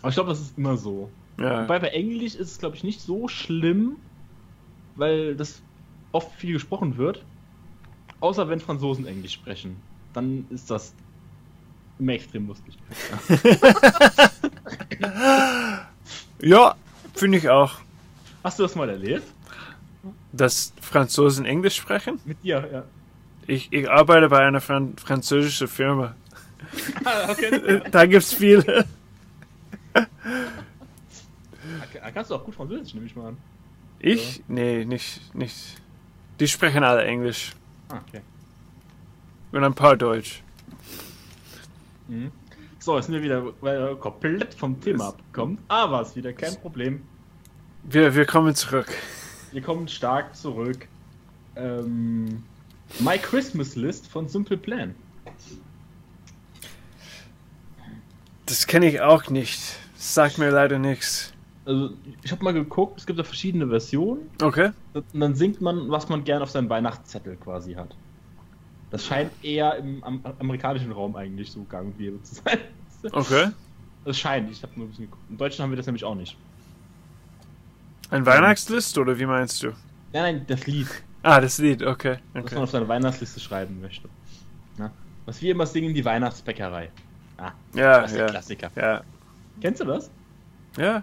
Aber 0.00 0.08
ich 0.10 0.14
glaube, 0.14 0.30
das 0.30 0.40
ist 0.40 0.56
immer 0.56 0.76
so. 0.76 1.10
Ja. 1.38 1.64
Wobei 1.64 1.80
bei 1.80 1.88
Englisch 1.88 2.36
ist 2.36 2.52
es, 2.52 2.58
glaube 2.58 2.76
ich, 2.76 2.84
nicht 2.84 3.00
so 3.00 3.26
schlimm, 3.26 3.96
weil 4.94 5.34
das 5.34 5.60
oft 6.12 6.32
viel 6.36 6.52
gesprochen 6.52 6.98
wird. 6.98 7.24
Außer 8.22 8.48
wenn 8.48 8.60
Franzosen 8.60 9.04
Englisch 9.06 9.32
sprechen. 9.32 9.76
Dann 10.14 10.46
ist 10.50 10.70
das 10.70 10.94
immer 11.98 12.12
extrem 12.12 12.46
lustig. 12.46 12.78
Ja. 15.00 15.88
Ja, 16.44 16.74
finde 17.14 17.38
ich 17.38 17.48
auch. 17.48 17.76
Hast 18.42 18.58
du 18.58 18.64
das 18.64 18.74
mal 18.74 18.88
erlebt? 18.88 19.22
Dass 20.32 20.72
Franzosen 20.80 21.46
Englisch 21.46 21.76
sprechen? 21.76 22.18
Mit 22.24 22.42
dir, 22.42 22.68
ja. 22.72 22.84
Ich, 23.46 23.72
ich 23.72 23.88
arbeite 23.88 24.28
bei 24.28 24.40
einer 24.44 24.60
Fran 24.60 24.94
französischen 24.96 25.68
Firma. 25.68 26.16
Ah, 27.04 27.30
okay. 27.30 27.82
Da 27.90 28.06
gibt's 28.06 28.32
viele. 28.32 28.86
Kannst 32.14 32.30
du 32.30 32.34
auch 32.34 32.44
gut 32.44 32.54
Französisch, 32.54 32.94
nehme 32.94 33.06
ich 33.06 33.14
mal 33.14 33.28
an. 33.28 33.36
Ich? 34.00 34.42
Nee, 34.48 34.84
nicht, 34.84 35.34
nicht. 35.34 35.76
Die 36.40 36.48
sprechen 36.48 36.82
alle 36.82 37.04
Englisch. 37.04 37.52
Ah, 37.92 38.00
okay. 38.08 38.22
Und 39.52 39.64
ein 39.64 39.74
paar 39.74 39.96
Deutsch. 39.96 40.42
Mhm. 42.08 42.32
So, 42.78 42.96
jetzt 42.96 43.06
sind 43.06 43.14
wir 43.14 43.22
wieder 43.22 43.94
komplett 43.96 44.54
vom 44.54 44.80
Thema 44.80 45.08
abgekommen. 45.08 45.58
Aber 45.68 46.00
ist 46.00 46.16
wieder 46.16 46.32
kein 46.32 46.56
Problem. 46.56 47.02
Wir, 47.84 48.14
wir 48.14 48.24
kommen 48.24 48.54
zurück. 48.54 48.88
Wir 49.52 49.60
kommen 49.60 49.86
stark 49.88 50.34
zurück. 50.34 50.88
Ähm, 51.54 52.42
My 52.98 53.18
Christmas 53.18 53.76
List 53.76 54.08
von 54.08 54.26
Simple 54.26 54.56
Plan. 54.56 54.94
Das 58.46 58.66
kenne 58.66 58.86
ich 58.86 59.02
auch 59.02 59.28
nicht. 59.28 59.60
Sagt 59.96 60.38
mir 60.38 60.50
leider 60.50 60.78
nichts. 60.78 61.31
Also, 61.64 61.90
ich 62.22 62.32
habe 62.32 62.42
mal 62.42 62.52
geguckt, 62.52 62.98
es 62.98 63.06
gibt 63.06 63.18
da 63.18 63.24
verschiedene 63.24 63.68
Versionen. 63.68 64.28
Okay. 64.42 64.70
Und 64.94 65.04
dann 65.14 65.34
singt 65.34 65.60
man, 65.60 65.90
was 65.90 66.08
man 66.08 66.24
gern 66.24 66.42
auf 66.42 66.50
seinem 66.50 66.68
Weihnachtszettel 66.68 67.36
quasi 67.36 67.74
hat. 67.74 67.94
Das 68.90 69.06
scheint 69.06 69.30
eher 69.42 69.76
im 69.76 70.02
am, 70.04 70.20
amerikanischen 70.38 70.92
Raum 70.92 71.16
eigentlich 71.16 71.50
so 71.50 71.62
gang 71.64 71.86
und 71.86 71.98
gäbe 71.98 72.22
zu 72.22 72.34
sein. 72.36 72.58
Okay. 73.10 73.48
Das 74.04 74.16
scheint, 74.16 74.48
ich 74.52 74.62
habe 74.62 74.72
nur 74.76 74.86
ein 74.86 74.90
bisschen 74.90 75.06
geguckt. 75.06 75.22
Im 75.28 75.36
Deutschen 75.36 75.62
haben 75.64 75.70
wir 75.70 75.76
das 75.76 75.86
nämlich 75.86 76.04
auch 76.04 76.14
nicht. 76.14 76.36
Ein 78.10 78.24
Weihnachtslist 78.26 78.96
oder 78.98 79.18
wie 79.18 79.26
meinst 79.26 79.60
du? 79.62 79.68
Nein, 80.12 80.36
nein, 80.36 80.44
das 80.46 80.66
Lied, 80.68 80.86
Ah, 81.24 81.40
das 81.40 81.58
Lied, 81.58 81.82
okay. 81.82 82.18
was 82.32 82.34
man 82.34 82.44
okay. 82.44 82.56
auf 82.56 82.70
seine 82.70 82.86
Weihnachtsliste 82.88 83.40
schreiben 83.40 83.80
möchte. 83.80 84.08
Ja? 84.78 84.90
Was 85.24 85.40
wir 85.40 85.52
immer 85.52 85.66
singen, 85.66 85.94
die 85.94 86.04
Weihnachtsbäckerei. 86.04 86.90
Ah, 87.38 87.52
Ja, 87.74 88.02
das 88.02 88.10
ist 88.12 88.16
der 88.18 88.26
ja. 88.26 88.30
Klassiker. 88.30 88.70
Ja. 88.76 89.02
Kennst 89.60 89.80
du 89.80 89.84
das? 89.84 90.10
Ja. 90.76 91.02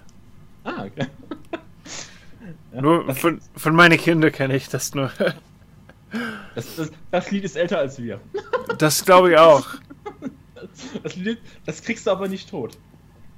Ah, 0.63 0.86
okay. 0.86 1.08
Ja, 2.72 2.82
Nur 2.82 3.16
von, 3.16 3.42
von 3.56 3.75
meinen 3.75 3.98
Kindern 3.98 4.32
kenne 4.32 4.56
ich 4.56 4.70
das 4.70 4.94
nur. 4.94 5.12
das, 6.56 6.75
das, 6.75 6.92
das 7.10 7.32
Lied 7.32 7.44
ist 7.44 7.56
älter 7.56 7.80
als 7.80 8.01
wir. 8.01 8.20
Das 8.78 9.04
glaube 9.04 9.32
ich 9.32 9.38
auch. 9.38 9.66
Das 11.01 11.16
Lied, 11.16 11.39
das 11.66 11.82
kriegst 11.82 12.06
du 12.06 12.12
aber 12.12 12.28
nicht 12.28 12.50
tot. 12.50 12.78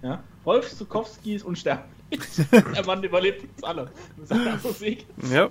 Ja? 0.02 0.22
Rolf 0.46 0.70
Zukowski 0.76 1.36
ist 1.36 1.46
unsterblich. 1.46 1.90
Der 2.52 2.86
Mann 2.86 3.02
überlebt 3.02 3.44
uns 3.44 3.64
alle. 3.64 3.90
Musik. 4.62 5.06
Ja. 5.32 5.50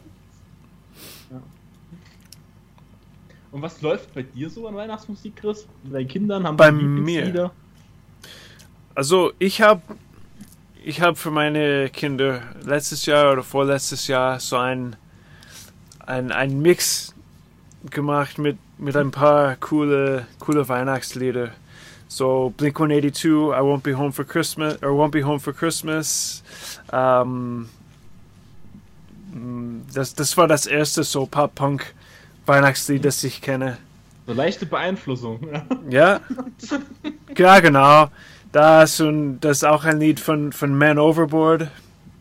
Und 3.53 3.63
was 3.63 3.81
läuft 3.81 4.13
bei 4.15 4.23
dir 4.23 4.51
so 4.51 4.69
an 4.69 4.75
Weihnachtsmusik, 4.75 5.37
Chris? 5.37 5.67
Mit 5.83 5.95
deinen 5.95 6.09
Kindern 6.09 6.47
haben 6.47 6.57
Bei 6.57 6.71
Lieblingslieder? 6.71 7.53
Also 8.95 9.33
ich 9.39 9.63
habe 9.63 9.83
ich 10.85 11.01
habe 11.01 11.17
für 11.17 11.31
meine 11.31 11.91
Kinder 11.91 12.43
letztes 12.65 13.07
Jahr 13.07 13.33
oder 13.33 13.43
vorletztes 13.43 14.07
Jahr 14.07 14.41
so 14.41 14.57
ein 14.57 14.97
ein, 16.07 16.33
ein 16.33 16.61
Mix 16.61 17.15
gemacht 17.91 18.39
mit 18.39 18.59
mit 18.79 18.97
ein 18.97 19.11
paar 19.11 19.57
coole 19.57 20.27
coole 20.39 20.69
Weihnachtslieder. 20.69 21.51
So 22.09 22.53
Blink 22.57 22.81
182, 22.81 23.53
I 23.53 23.61
won't 23.61 23.83
be 23.83 23.97
home 23.97 24.13
for 24.13 24.25
Christmas 24.25 24.83
or 24.83 24.91
won't 24.91 25.13
be 25.13 25.23
home 25.23 25.39
for 25.39 25.53
Christmas. 25.53 26.43
Ähm, 26.93 27.69
mm, 29.33 29.83
das, 29.95 30.15
das 30.15 30.37
war 30.37 30.49
das 30.49 30.67
erste 30.67 31.05
so 31.05 31.27
Pop 31.27 31.55
Punk 31.55 31.95
Weihnachtslied, 32.47 33.05
das 33.05 33.23
ich 33.23 33.41
kenne. 33.41 33.79
So 34.27 34.33
leichte 34.33 34.67
Beeinflussung. 34.67 35.41
Ja, 35.89 36.21
ja 37.35 37.61
genau. 37.61 38.11
Das 38.53 39.01
und 39.01 39.41
das 39.41 39.59
ist 39.59 39.65
auch 39.65 39.85
ein 39.85 40.01
Lied 40.01 40.19
von, 40.19 40.53
von 40.53 40.77
Man 40.77 40.99
Overboard, 40.99 41.69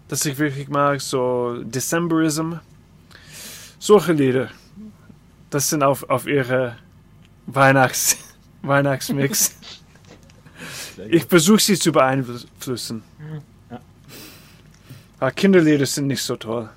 das 0.07 0.25
ich 0.25 0.38
wirklich 0.38 0.67
mag, 0.69 1.01
so 1.01 1.63
Decemberism. 1.63 2.53
Solche 3.79 4.13
Lieder. 4.13 4.50
Das 5.50 5.69
sind 5.69 5.81
auf, 5.83 6.07
auf 6.09 6.27
ihre 6.27 6.75
Weihnachts, 7.48 8.17
Weihnachtsmix. 8.62 9.55
Ich 11.09 11.24
versuche 11.24 11.59
sie 11.62 11.79
zu 11.79 11.93
beeinflussen. 11.93 13.03
Ja. 13.71 13.79
Aber 15.21 15.31
Kinderlieder 15.31 15.86
sind 15.86 16.07
nicht 16.07 16.21
so 16.21 16.36
toll. 16.36 16.69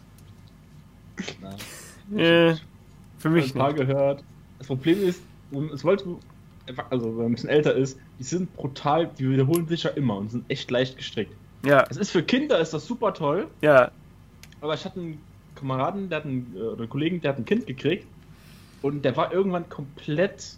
Ja, 2.14 2.54
für 3.18 3.28
ein 3.28 3.32
mich 3.32 3.52
paar 3.52 3.72
nicht. 3.72 3.78
gehört. 3.78 4.22
Das 4.58 4.68
Problem 4.68 5.02
ist, 5.02 5.20
es 5.74 5.82
wollte, 5.82 6.04
also 6.90 7.06
wenn 7.06 7.16
man 7.16 7.26
ein 7.26 7.32
bisschen 7.32 7.50
älter 7.50 7.74
ist, 7.74 7.98
die 8.18 8.24
sind 8.24 8.54
brutal, 8.56 9.10
die 9.18 9.28
wiederholen 9.30 9.66
sich 9.68 9.82
ja 9.84 9.90
immer 9.90 10.16
und 10.16 10.30
sind 10.30 10.44
echt 10.50 10.70
leicht 10.70 10.96
gestrickt. 10.96 11.34
Ja, 11.64 11.84
Es 11.90 11.96
ist 11.96 12.10
für 12.10 12.22
Kinder 12.22 12.58
ist 12.58 12.74
das 12.74 12.86
super 12.86 13.14
toll, 13.14 13.48
ja, 13.60 13.90
aber 14.60 14.74
ich 14.74 14.84
hatte 14.84 15.00
einen 15.00 15.20
Kameraden, 15.54 16.08
der 16.08 16.18
hat 16.18 16.24
einen, 16.24 16.52
äh, 16.56 16.60
oder 16.60 16.80
einen 16.80 16.88
Kollegen, 16.88 17.20
der 17.20 17.30
hat 17.32 17.38
ein 17.38 17.44
Kind 17.44 17.66
gekriegt 17.66 18.06
und 18.82 19.04
der 19.04 19.16
war 19.16 19.32
irgendwann 19.32 19.68
komplett 19.68 20.56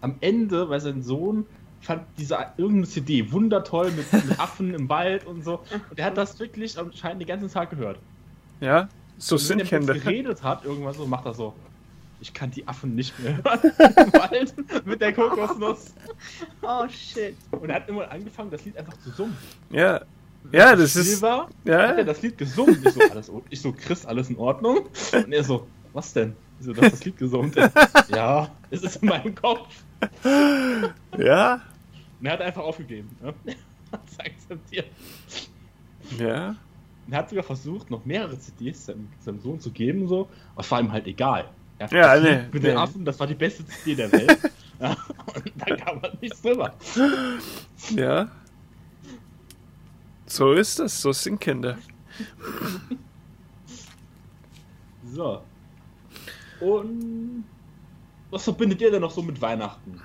am 0.00 0.16
Ende, 0.20 0.68
weil 0.68 0.80
sein 0.80 1.02
Sohn 1.02 1.46
fand 1.80 2.02
diese 2.18 2.36
irgendeine 2.56 2.86
CD 2.86 3.30
wundertoll 3.32 3.90
mit, 3.92 4.12
mit 4.12 4.38
Affen 4.40 4.74
im 4.74 4.88
Wald 4.88 5.26
und 5.26 5.44
so. 5.44 5.60
Und 5.90 5.98
der 5.98 6.06
hat 6.06 6.16
das 6.16 6.38
wirklich 6.40 6.78
anscheinend 6.78 7.20
den 7.22 7.28
ganzen 7.28 7.50
Tag 7.50 7.70
gehört. 7.70 7.98
ja. 8.60 8.88
So 9.16 9.36
wenn 9.36 9.40
sind 9.40 9.58
er 9.60 9.64
mit 9.64 9.72
uns 9.72 9.86
Kinder. 9.86 9.94
geredet 9.94 10.42
hat, 10.42 10.64
irgendwann 10.64 10.94
so, 10.94 11.06
macht 11.06 11.24
er 11.26 11.34
so. 11.34 11.54
Ich 12.20 12.32
kann 12.32 12.50
die 12.50 12.66
Affen 12.66 12.94
nicht 12.94 13.18
mehr 13.18 13.36
hören. 13.36 13.72
Mit 14.84 15.00
der 15.00 15.12
Kokosnuss. 15.12 15.94
Oh 16.62 16.88
shit. 16.88 17.36
Und 17.50 17.68
er 17.68 17.76
hat 17.76 17.88
immer 17.88 18.10
angefangen, 18.10 18.50
das 18.50 18.64
Lied 18.64 18.76
einfach 18.78 18.96
zu 18.98 19.10
summen. 19.10 19.36
Ja, 19.70 20.00
ja, 20.52 20.72
Wenn 20.72 20.78
das 20.78 20.90
still 20.90 21.02
ist. 21.02 21.22
War, 21.22 21.46
hat 21.46 21.52
Ja, 21.64 21.80
er 21.92 22.04
das 22.04 22.22
Lied 22.22 22.36
gesummt. 22.38 22.78
Ich 22.84 22.92
so, 22.92 23.00
alles, 23.00 23.30
ich 23.50 23.60
so, 23.60 23.72
Chris, 23.72 24.04
alles 24.06 24.30
in 24.30 24.36
Ordnung? 24.36 24.86
Und 25.12 25.32
er 25.32 25.44
so, 25.44 25.66
was 25.92 26.12
denn? 26.12 26.34
Ich 26.60 26.66
so, 26.66 26.72
du 26.72 26.82
hast 26.82 26.92
das 26.92 27.04
Lied 27.04 27.16
gesummt. 27.16 27.56
Er, 27.56 27.72
ja, 28.08 28.50
es 28.70 28.82
ist 28.82 28.96
in 29.02 29.08
meinem 29.08 29.34
Kopf. 29.34 29.68
ja, 31.18 31.60
Und 32.20 32.26
er 32.26 32.32
hat 32.32 32.40
einfach 32.40 32.62
aufgegeben. 32.62 33.10
Ne? 33.22 33.34
Hat 33.92 34.00
es 34.10 34.18
akzeptiert. 34.18 34.86
ja. 36.18 36.56
Und 37.06 37.12
er 37.12 37.18
hat 37.18 37.28
sogar 37.28 37.44
versucht, 37.44 37.90
noch 37.90 38.04
mehrere 38.06 38.38
CDs 38.38 38.86
seinem, 38.86 39.08
seinem 39.20 39.38
Sohn 39.40 39.60
zu 39.60 39.70
geben, 39.70 40.08
so, 40.08 40.28
aber 40.54 40.62
es 40.64 40.70
war 40.70 40.80
ihm 40.80 40.90
halt 40.90 41.06
egal. 41.06 41.48
Ja, 41.78 41.86
das 41.88 42.22
nee, 42.22 42.42
mit 42.52 42.62
den 42.62 42.62
nee. 42.62 42.76
Affen, 42.76 43.04
das 43.04 43.18
war 43.18 43.26
die 43.26 43.34
beste 43.34 43.66
CD 43.66 43.96
der 43.96 44.12
Welt. 44.12 44.38
ja, 44.80 44.96
und 45.34 45.52
da 45.56 45.76
kam 45.76 46.00
man 46.00 46.10
nichts 46.20 46.40
drüber. 46.40 46.72
Ja. 47.94 48.28
So 50.26 50.52
ist 50.52 50.78
das, 50.78 51.00
so 51.00 51.12
sind 51.12 51.40
Kinder. 51.40 51.78
So. 55.14 55.42
Und 56.58 57.44
was 58.30 58.42
verbindet 58.42 58.80
ihr 58.80 58.90
denn 58.90 59.00
noch 59.00 59.12
so 59.12 59.22
mit 59.22 59.40
Weihnachten? 59.40 60.00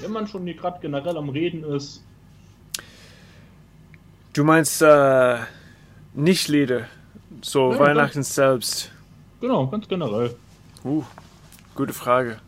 Wenn 0.00 0.12
man 0.12 0.28
schon 0.28 0.44
hier 0.44 0.54
gerade 0.54 0.78
generell 0.80 1.16
am 1.16 1.28
Reden 1.28 1.64
ist. 1.64 2.04
Du 4.34 4.44
meinst 4.44 4.82
äh, 4.82 5.38
nicht 6.14 6.46
Lieder, 6.46 6.86
so 7.40 7.72
Ja, 7.72 7.78
Weihnachten 7.80 8.22
selbst. 8.22 8.92
Genau, 9.40 9.66
ganz 9.68 9.88
generell. 9.88 10.34
Uh, 10.84 11.04
gute 11.74 11.92
Frage. 11.92 12.38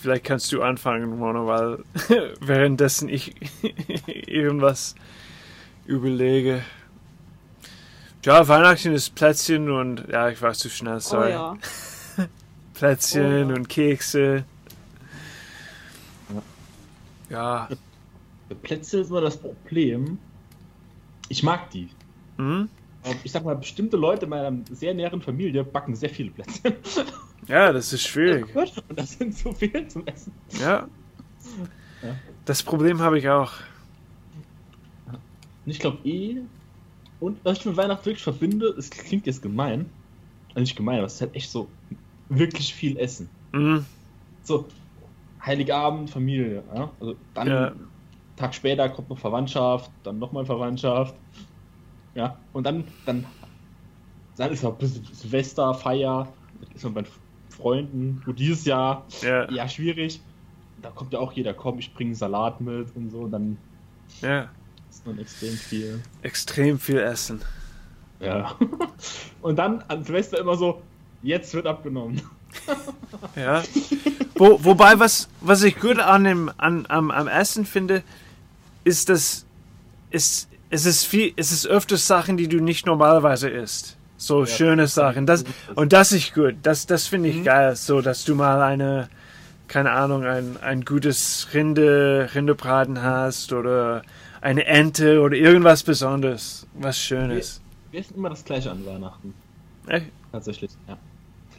Vielleicht 0.00 0.24
kannst 0.24 0.50
du 0.52 0.62
anfangen, 0.62 1.18
Mona, 1.18 1.46
weil 1.46 1.84
währenddessen 2.40 3.08
ich 3.08 3.34
irgendwas 4.06 4.94
überlege. 5.86 6.62
Ja, 8.24 8.46
Weihnachten 8.48 8.92
ist 8.92 9.14
Plätzchen 9.14 9.70
und 9.70 10.06
ja, 10.10 10.28
ich 10.28 10.40
war 10.42 10.52
zu 10.54 10.68
schnell, 10.70 10.96
Oh 10.96 11.00
sorry. 11.00 11.30
ja. 11.30 11.56
Plätzchen 12.74 13.46
Oh 13.46 13.50
ja. 13.50 13.54
und 13.56 13.68
Kekse. 13.68 14.44
Ja. 17.28 17.68
Bei 18.48 18.54
Plätze 18.56 19.00
ist 19.00 19.10
immer 19.10 19.20
das 19.20 19.36
Problem. 19.36 20.18
Ich 21.28 21.42
mag 21.42 21.70
die. 21.70 21.88
Hm? 22.38 22.68
Aber 23.02 23.14
Ich 23.24 23.32
sag 23.32 23.44
mal, 23.44 23.56
bestimmte 23.56 23.96
Leute 23.96 24.24
in 24.24 24.30
meiner 24.30 24.56
sehr 24.70 24.94
näheren 24.94 25.22
Familie 25.22 25.64
backen 25.64 25.94
sehr 25.94 26.10
viele 26.10 26.30
Plätzchen. 26.30 26.74
Ja, 27.48 27.72
das 27.72 27.92
ist 27.92 28.06
schwierig. 28.06 28.54
Und 28.54 28.98
das 28.98 29.12
sind 29.12 29.34
so 29.34 29.52
viel 29.52 29.88
zum 29.88 30.06
Essen. 30.06 30.32
Ja. 30.60 30.86
Ja. 32.02 32.16
Das 32.44 32.62
Problem 32.62 33.00
habe 33.00 33.18
ich 33.18 33.28
auch. 33.28 33.54
Und 35.06 35.70
ich 35.72 35.78
glaube 35.80 35.98
eh. 36.06 36.36
Und 37.18 37.38
was 37.42 37.58
ich 37.58 37.64
mit 37.66 37.76
Weihnachten 37.76 38.04
wirklich 38.04 38.22
verbinde, 38.22 38.66
es 38.78 38.90
klingt 38.90 39.26
jetzt 39.26 39.42
gemein. 39.42 39.86
Also 40.50 40.60
nicht 40.60 40.76
gemein, 40.76 40.98
aber 40.98 41.06
es 41.06 41.14
ist 41.14 41.20
halt 41.22 41.34
echt 41.34 41.50
so 41.50 41.68
wirklich 42.28 42.74
viel 42.74 42.96
Essen. 42.98 43.28
Hm? 43.52 43.84
So, 44.42 44.66
Heiligabend, 45.44 46.10
Familie. 46.10 46.62
Ja? 46.74 46.90
Also 47.00 47.16
dann 47.34 47.48
Ja. 47.48 47.72
Tag 48.36 48.54
später 48.54 48.88
kommt 48.88 49.10
noch 49.10 49.18
Verwandtschaft, 49.18 49.90
dann 50.02 50.18
nochmal 50.18 50.46
Verwandtschaft. 50.46 51.14
Ja, 52.14 52.36
und 52.52 52.64
dann, 52.64 52.84
dann, 53.06 53.24
dann 54.36 54.52
ist 54.52 54.62
noch 54.62 54.72
ein 54.72 54.78
bisschen 54.78 55.04
Silvester, 55.12 55.74
Feier, 55.74 56.28
dann 56.60 56.70
ist 56.74 56.84
man 56.84 56.94
bei 56.94 57.04
Freunden. 57.50 58.20
Gut, 58.24 58.38
dieses 58.38 58.64
Jahr, 58.64 59.06
Ja. 59.22 59.50
ja, 59.50 59.68
schwierig. 59.68 60.20
Da 60.82 60.90
kommt 60.90 61.12
ja 61.12 61.18
auch 61.18 61.32
jeder, 61.32 61.52
komm, 61.54 61.78
ich 61.78 61.92
bringe 61.94 62.14
Salat 62.14 62.60
mit 62.60 62.94
und 62.96 63.10
so, 63.10 63.20
und 63.20 63.30
dann 63.32 63.58
Ja. 64.22 64.48
ist 64.90 65.06
man 65.06 65.18
extrem 65.18 65.52
viel. 65.54 66.00
Extrem 66.22 66.78
viel 66.78 66.98
Essen. 66.98 67.40
Ja. 68.18 68.54
Und 69.40 69.56
dann 69.56 69.80
an 69.88 70.04
Silvester 70.04 70.38
immer 70.38 70.54
so, 70.56 70.82
jetzt 71.22 71.54
wird 71.54 71.66
abgenommen. 71.66 72.20
Ja. 73.36 73.62
Wo, 74.34 74.62
wobei, 74.64 74.98
was, 74.98 75.28
was 75.40 75.62
ich 75.62 75.78
gut 75.78 75.98
an 75.98 76.24
dem, 76.24 76.50
an, 76.58 76.84
am, 76.88 77.10
am 77.10 77.28
Essen 77.28 77.64
finde, 77.64 78.02
ist, 78.84 79.08
dass 79.08 79.44
es, 80.10 80.48
es 80.70 80.86
ist 80.86 81.04
viel, 81.04 81.32
es 81.36 81.52
ist 81.52 81.66
öfters 81.66 82.06
Sachen, 82.06 82.36
die 82.36 82.48
du 82.48 82.60
nicht 82.60 82.86
normalerweise 82.86 83.48
isst. 83.48 83.96
So 84.16 84.44
schöne 84.46 84.86
Sachen. 84.86 85.26
Das, 85.26 85.44
und 85.74 85.92
das 85.92 86.12
ist 86.12 86.34
gut. 86.34 86.56
Das, 86.62 86.86
das 86.86 87.06
finde 87.06 87.30
ich 87.30 87.36
Mhm. 87.36 87.44
geil. 87.44 87.76
So, 87.76 88.00
dass 88.02 88.24
du 88.24 88.34
mal 88.34 88.60
eine, 88.62 89.08
keine 89.66 89.92
Ahnung, 89.92 90.24
ein, 90.24 90.56
ein 90.62 90.84
gutes 90.84 91.48
Rinde, 91.54 92.28
Rindebraten 92.34 93.02
hast 93.02 93.52
oder 93.52 94.02
eine 94.42 94.66
Ente 94.66 95.20
oder 95.20 95.36
irgendwas 95.36 95.82
Besonderes, 95.82 96.66
was 96.74 96.98
Schönes. 96.98 97.60
Wir 97.90 98.00
essen 98.00 98.14
immer 98.16 98.30
das 98.30 98.44
gleiche 98.44 98.70
an 98.70 98.84
Weihnachten. 98.86 99.34
Echt? 99.86 100.06
Tatsächlich, 100.32 100.70
ja. 100.86 100.96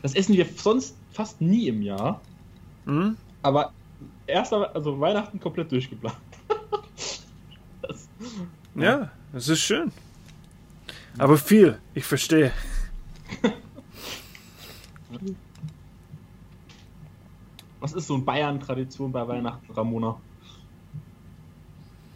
Das 0.03 0.13
essen 0.15 0.35
wir 0.35 0.45
sonst 0.55 0.95
fast 1.13 1.41
nie 1.41 1.67
im 1.67 1.81
Jahr, 1.81 2.21
Hm? 2.85 3.17
aber 3.43 3.71
erst 4.27 4.53
also 4.53 4.99
Weihnachten 4.99 5.39
komplett 5.39 5.71
durchgeplant. 5.71 6.15
das, 7.81 8.07
Ja, 8.75 9.11
das 9.33 9.49
ist 9.49 9.59
schön. 9.59 9.91
Aber 11.17 11.37
viel, 11.37 11.79
ich 11.93 12.05
verstehe. 12.05 12.51
was 17.79 17.93
ist 17.93 18.07
so 18.07 18.13
eine 18.13 18.23
Bayern-Tradition 18.23 19.11
bei 19.11 19.27
Weihnachten, 19.27 19.71
Ramona? 19.73 20.19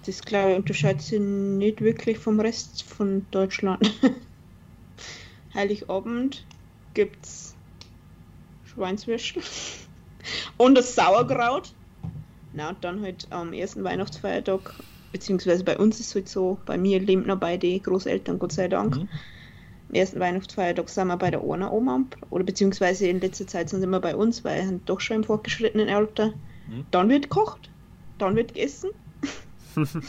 Das 0.05 0.21
glaube 0.21 0.51
ich 0.51 0.57
unterscheidet 0.57 1.01
sich 1.01 1.19
nicht 1.19 1.81
wirklich 1.81 2.19
vom 2.19 2.39
Rest 2.39 2.83
von 2.83 3.25
Deutschland. 3.31 3.91
Heiligabend 5.53 6.45
gibt's 6.93 7.55
Schweinswürstel 8.65 9.41
und 10.57 10.75
das 10.75 10.93
Sauerkraut. 10.95 11.73
Na, 12.53 12.69
und 12.69 12.83
dann 12.83 13.01
halt 13.01 13.27
am 13.31 13.51
ersten 13.51 13.83
Weihnachtsfeiertag, 13.83 14.75
beziehungsweise 15.15 15.63
bei 15.63 15.77
uns 15.77 16.01
ist 16.01 16.07
es 16.07 16.15
halt 16.15 16.27
so, 16.27 16.59
bei 16.65 16.77
mir 16.77 16.99
leben 16.99 17.25
noch 17.25 17.39
beide 17.39 17.79
Großeltern, 17.79 18.37
Gott 18.37 18.51
sei 18.51 18.67
Dank. 18.67 18.97
Mhm. 18.97 19.07
Am 19.87 19.95
ersten 19.95 20.19
Weihnachtsfeiertag 20.19 20.89
sind 20.89 21.07
wir 21.07 21.15
bei 21.15 21.31
der 21.31 21.41
einer 21.41 21.71
Oma, 21.71 22.03
oder 22.31 22.43
beziehungsweise 22.43 23.07
in 23.07 23.21
letzter 23.21 23.47
Zeit 23.47 23.69
sind 23.69 23.79
sie 23.79 23.85
immer 23.85 24.01
bei 24.01 24.13
uns, 24.13 24.43
weil 24.43 24.59
wir 24.59 24.67
sind 24.67 24.89
doch 24.89 24.99
schon 24.99 25.17
im 25.17 25.23
fortgeschrittenen 25.23 25.87
Alter. 25.87 26.33
Mhm. 26.67 26.85
Dann 26.91 27.07
wird 27.07 27.23
gekocht, 27.29 27.69
dann 28.17 28.35
wird 28.35 28.53
gegessen. 28.55 28.89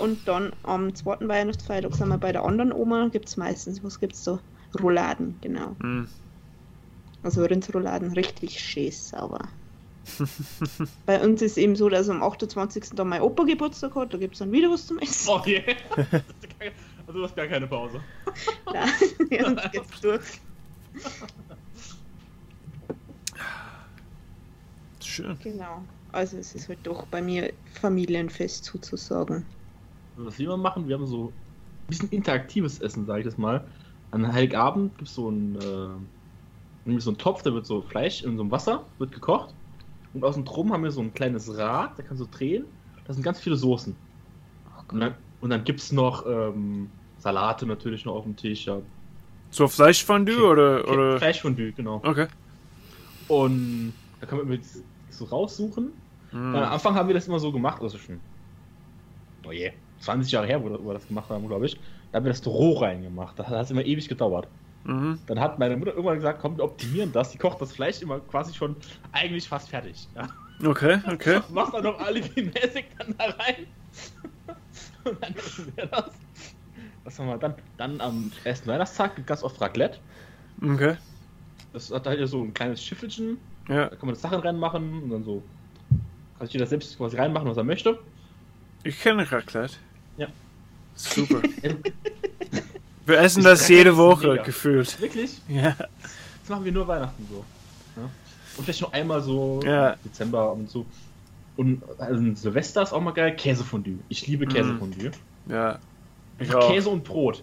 Und 0.00 0.26
dann 0.26 0.52
am 0.64 0.92
zweiten 0.96 1.28
Weihnachtsfeiertag 1.28 1.94
sind 1.94 2.08
wir 2.08 2.18
bei 2.18 2.32
der 2.32 2.44
anderen 2.44 2.72
Oma, 2.72 3.08
gibt 3.12 3.28
es 3.28 3.36
meistens, 3.36 3.84
was 3.84 4.00
gibt's 4.00 4.24
so? 4.24 4.40
Rouladen, 4.82 5.36
genau. 5.40 5.76
Hm. 5.80 6.08
Also 7.22 7.44
Rindsrouladen, 7.44 8.12
richtig 8.12 8.58
schön 8.58 8.90
sauber. 8.90 9.48
Bei 11.06 11.22
uns 11.24 11.42
ist 11.42 11.58
eben 11.58 11.76
so, 11.76 11.88
dass 11.88 12.08
am 12.08 12.22
28. 12.22 12.90
dann 12.94 13.08
mein 13.08 13.22
Opa 13.22 13.44
Geburtstag 13.44 13.94
hat, 13.94 14.12
da 14.12 14.18
gibt 14.18 14.34
es 14.34 14.38
dann 14.40 14.52
wieder 14.52 14.70
was 14.70 14.86
zum 14.86 14.98
Essen. 14.98 15.28
Oh 15.30 15.40
je. 15.44 15.62
also 17.06 17.18
du 17.18 17.24
hast 17.24 17.36
gar 17.36 17.46
keine 17.46 17.66
Pause. 17.66 18.00
Nein, 18.72 18.90
ja, 19.30 19.46
uns 19.46 19.62
geht's 19.72 20.00
durch. 20.00 20.40
Schön. 25.02 25.36
Genau. 25.42 25.82
Also 26.12 26.38
es 26.38 26.54
ist 26.54 26.68
halt 26.68 26.78
doch 26.84 27.06
bei 27.06 27.20
mir 27.20 27.52
Familienfest 27.80 28.64
sozusagen. 28.64 29.44
Was 30.16 30.38
wir 30.38 30.46
immer 30.46 30.56
machen, 30.56 30.88
wir 30.88 30.96
haben 30.96 31.06
so 31.06 31.26
ein 31.26 31.32
bisschen 31.88 32.10
interaktives 32.10 32.80
Essen, 32.80 33.06
sage 33.06 33.20
ich 33.20 33.26
das 33.26 33.38
mal. 33.38 33.66
An 34.10 34.32
Heiligabend 34.32 34.96
gibt 34.96 35.08
es 35.08 35.14
so 35.14 35.28
einen, 35.28 35.56
äh, 35.56 36.86
nämlich 36.86 37.04
so 37.04 37.10
einen 37.10 37.18
Topf, 37.18 37.42
da 37.42 37.52
wird 37.52 37.66
so 37.66 37.82
Fleisch 37.82 38.22
in 38.22 38.36
so 38.36 38.42
einem 38.42 38.50
Wasser, 38.50 38.84
wird 38.98 39.12
gekocht. 39.12 39.54
Und 40.18 40.24
außen 40.24 40.44
drum 40.44 40.72
haben 40.72 40.82
wir 40.82 40.90
so 40.90 41.00
ein 41.00 41.14
kleines 41.14 41.56
Rad, 41.56 41.96
da 41.96 42.02
kannst 42.02 42.20
du 42.20 42.26
drehen. 42.26 42.64
Da 43.06 43.12
sind 43.12 43.22
ganz 43.22 43.38
viele 43.38 43.54
Soßen. 43.56 43.94
Und 44.90 45.00
dann, 45.00 45.14
und 45.40 45.50
dann 45.50 45.62
gibt 45.62 45.78
es 45.78 45.92
noch 45.92 46.26
ähm, 46.26 46.90
Salate 47.18 47.66
natürlich 47.66 48.04
noch 48.04 48.16
auf 48.16 48.24
dem 48.24 48.34
Tisch. 48.34 48.66
Ja. 48.66 48.80
So 49.50 49.68
Fleischfondue 49.68 50.44
oder, 50.44 50.88
oder? 50.88 51.18
Fleischfondue, 51.18 51.72
genau. 51.72 52.02
Okay. 52.04 52.26
Und 53.28 53.92
da 54.20 54.26
kann 54.26 54.38
man 54.38 54.48
immer 54.48 54.62
so 55.10 55.24
raussuchen. 55.24 55.92
Hm. 56.30 56.54
Am 56.56 56.64
Anfang 56.64 56.96
haben 56.96 57.08
wir 57.08 57.14
das 57.14 57.28
immer 57.28 57.38
so 57.38 57.52
gemacht, 57.52 57.80
also 57.80 57.96
schon, 57.96 58.18
oh 59.46 59.52
je, 59.52 59.72
20 60.00 60.32
Jahre 60.32 60.46
her, 60.48 60.62
wo, 60.62 60.70
wo 60.70 60.88
wir 60.88 60.94
das 60.94 61.06
gemacht 61.06 61.30
haben, 61.30 61.46
glaube 61.46 61.66
ich. 61.66 61.78
Da 62.10 62.16
haben 62.16 62.24
wir 62.24 62.32
das 62.32 62.44
roh 62.44 62.78
reingemacht. 62.78 63.38
Das 63.38 63.46
hat 63.46 63.64
es 63.64 63.70
immer 63.70 63.84
ewig 63.84 64.08
gedauert. 64.08 64.48
Mhm. 64.88 65.18
Dann 65.26 65.38
hat 65.38 65.58
meine 65.58 65.76
Mutter 65.76 65.90
irgendwann 65.92 66.16
gesagt, 66.16 66.40
komm, 66.40 66.56
wir 66.56 66.64
optimieren 66.64 67.12
das. 67.12 67.30
Die 67.30 67.38
kocht 67.38 67.60
das 67.60 67.72
Fleisch 67.72 68.00
immer 68.00 68.20
quasi 68.20 68.54
schon 68.54 68.74
eigentlich 69.12 69.46
fast 69.46 69.68
fertig. 69.68 70.08
Ja. 70.16 70.28
Okay, 70.66 70.98
okay. 71.12 71.40
Machst 71.50 71.74
dann 71.74 71.84
noch 71.84 72.00
alibi-mäßig 72.00 72.86
dann 72.98 73.14
da 73.18 73.24
rein. 73.26 73.66
Und 75.04 75.22
dann 75.22 75.34
essen 75.34 75.72
wir 75.76 75.86
das. 75.86 76.10
Was 77.04 77.18
haben 77.18 77.26
wir 77.28 77.36
dann? 77.36 77.54
Dann 77.76 78.00
am 78.00 78.32
ersten 78.44 78.66
Weihnachtstag 78.68 79.14
gibt 79.16 79.26
ganz 79.28 79.42
oft 79.42 79.60
Raclette. 79.60 79.98
Okay. 80.62 80.96
Das 81.74 81.90
hat 81.90 82.06
halt 82.06 82.26
so 82.26 82.42
ein 82.42 82.54
kleines 82.54 82.82
Schiffelchen. 82.82 83.38
Ja, 83.68 83.88
Da 83.90 83.96
kann 83.96 84.06
man 84.06 84.14
das 84.14 84.22
Sachen 84.22 84.40
reinmachen 84.40 85.02
und 85.02 85.10
dann 85.10 85.22
so. 85.24 85.42
Kann 86.38 86.46
sich 86.46 86.54
jeder 86.54 86.66
selbst 86.66 86.96
quasi 86.96 87.16
reinmachen, 87.18 87.46
was 87.48 87.56
er 87.58 87.64
möchte. 87.64 87.98
ich 88.84 88.98
kenne 89.00 89.30
Raclette. 89.30 89.74
Ja. 90.16 90.28
Super. 90.94 91.42
Wir 93.08 93.18
essen 93.20 93.42
das 93.42 93.66
jede 93.68 93.96
Woche 93.96 94.28
mega. 94.28 94.42
gefühlt. 94.42 95.00
Wirklich? 95.00 95.40
Ja. 95.48 95.74
Das 95.78 96.48
machen 96.50 96.64
wir 96.64 96.72
nur 96.72 96.86
Weihnachten 96.86 97.26
so. 97.30 97.44
Ja? 97.96 98.08
Und 98.56 98.64
vielleicht 98.64 98.82
noch 98.82 98.92
einmal 98.92 99.22
so 99.22 99.60
Ja. 99.64 99.96
Dezember 100.04 100.52
und 100.52 100.68
so. 100.70 100.84
Und 101.56 101.82
also 101.98 102.34
Silvester 102.34 102.82
ist 102.82 102.92
auch 102.92 103.00
mal 103.00 103.12
geil. 103.12 103.34
Käsefondue. 103.34 103.98
Ich 104.08 104.26
liebe 104.26 104.44
Mhm. 104.46 104.50
Käsefondue. 104.50 105.10
Ja. 105.48 105.78
Ich 106.38 106.48
Einfach 106.48 106.60
auch. 106.64 106.70
Käse 106.72 106.88
und 106.90 107.02
Brot. 107.04 107.42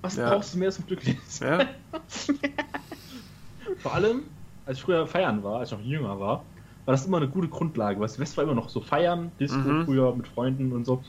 Was 0.00 0.16
Ja. 0.16 0.30
brauchst 0.30 0.54
du 0.54 0.58
mehr 0.58 0.70
zum 0.70 0.86
Glücklich? 0.86 1.16
Ja. 1.40 1.66
Vor 3.78 3.94
allem, 3.94 4.22
als 4.66 4.78
ich 4.78 4.84
früher 4.84 5.06
feiern 5.06 5.42
war, 5.42 5.60
als 5.60 5.72
ich 5.72 5.78
noch 5.78 5.84
jünger 5.84 6.18
war, 6.20 6.44
war 6.84 6.92
das 6.92 7.06
immer 7.06 7.18
eine 7.18 7.28
gute 7.28 7.48
Grundlage. 7.48 8.00
Weil 8.00 8.08
Silvester 8.08 8.38
war 8.38 8.44
immer 8.44 8.54
noch 8.54 8.68
so 8.68 8.80
feiern, 8.80 9.30
Disco 9.38 9.58
Mhm. 9.58 9.84
früher 9.84 10.14
mit 10.14 10.26
Freunden 10.28 10.72
und 10.72 10.84
so. 10.84 11.02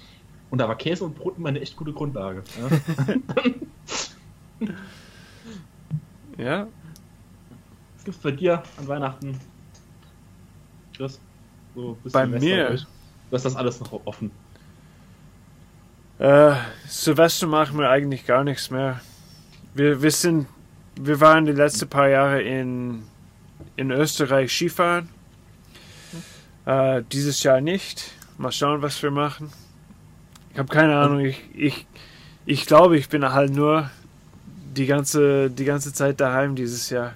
Und 0.53 0.59
da 0.59 0.67
war 0.67 0.77
Käse 0.77 1.03
und 1.03 1.15
Brot 1.15 1.35
immer 1.39 1.49
eine 1.49 1.61
echt 1.61 1.75
gute 1.75 1.93
Grundlage. 1.93 2.43
Ja? 4.59 4.69
Ja. 6.37 6.67
Was 7.95 8.03
gibt's 8.05 8.19
bei 8.19 8.29
dir 8.29 8.61
an 8.77 8.87
Weihnachten? 8.87 9.39
Chris? 10.95 11.19
So 11.73 11.97
Bei 12.11 12.27
mir? 12.27 12.67
durch? 12.67 12.83
Du 12.83 13.35
hast 13.35 13.45
das 13.45 13.55
alles 13.55 13.79
noch 13.79 14.05
offen. 14.05 14.29
Äh, 16.19 16.53
Silvester 16.87 17.47
machen 17.47 17.79
wir 17.79 17.89
eigentlich 17.89 18.27
gar 18.27 18.43
nichts 18.43 18.69
mehr. 18.69 19.01
Wir, 19.73 20.03
wir 20.03 20.11
sind, 20.11 20.45
wir 21.01 21.19
waren 21.19 21.47
die 21.47 21.51
letzten 21.53 21.89
paar 21.89 22.09
Jahre 22.09 22.43
in, 22.43 23.01
in 23.75 23.89
Österreich 23.89 24.51
Skifahren. 24.51 25.09
Äh, 26.67 27.01
dieses 27.11 27.41
Jahr 27.41 27.59
nicht. 27.59 28.11
Mal 28.37 28.51
schauen, 28.51 28.83
was 28.83 29.01
wir 29.01 29.09
machen. 29.09 29.51
Ich 30.53 30.59
habe 30.59 30.69
keine 30.73 30.95
Ahnung. 30.97 31.19
Ich, 31.21 31.41
ich, 31.53 31.85
ich 32.45 32.65
glaube, 32.65 32.97
ich 32.97 33.09
bin 33.09 33.27
halt 33.31 33.51
nur 33.53 33.89
die 34.75 34.85
ganze, 34.85 35.49
die 35.49 35.65
ganze 35.65 35.93
Zeit 35.93 36.19
daheim 36.19 36.55
dieses 36.55 36.89
Jahr. 36.89 37.13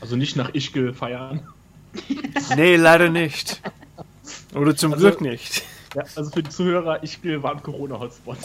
Also 0.00 0.16
nicht 0.16 0.36
nach 0.36 0.54
Ischgl 0.54 0.92
feiern. 0.94 1.40
Nee, 2.56 2.76
leider 2.76 3.10
nicht. 3.10 3.60
Oder 4.54 4.74
zum 4.76 4.92
Also- 4.92 5.06
Glück 5.08 5.20
nicht. 5.20 5.62
Ja, 5.94 6.04
also 6.14 6.30
für 6.30 6.42
die 6.42 6.50
Zuhörer, 6.50 7.02
Ischgl 7.02 7.42
war 7.42 7.52
ein 7.52 7.62
Corona-Hotspot. 7.62 8.38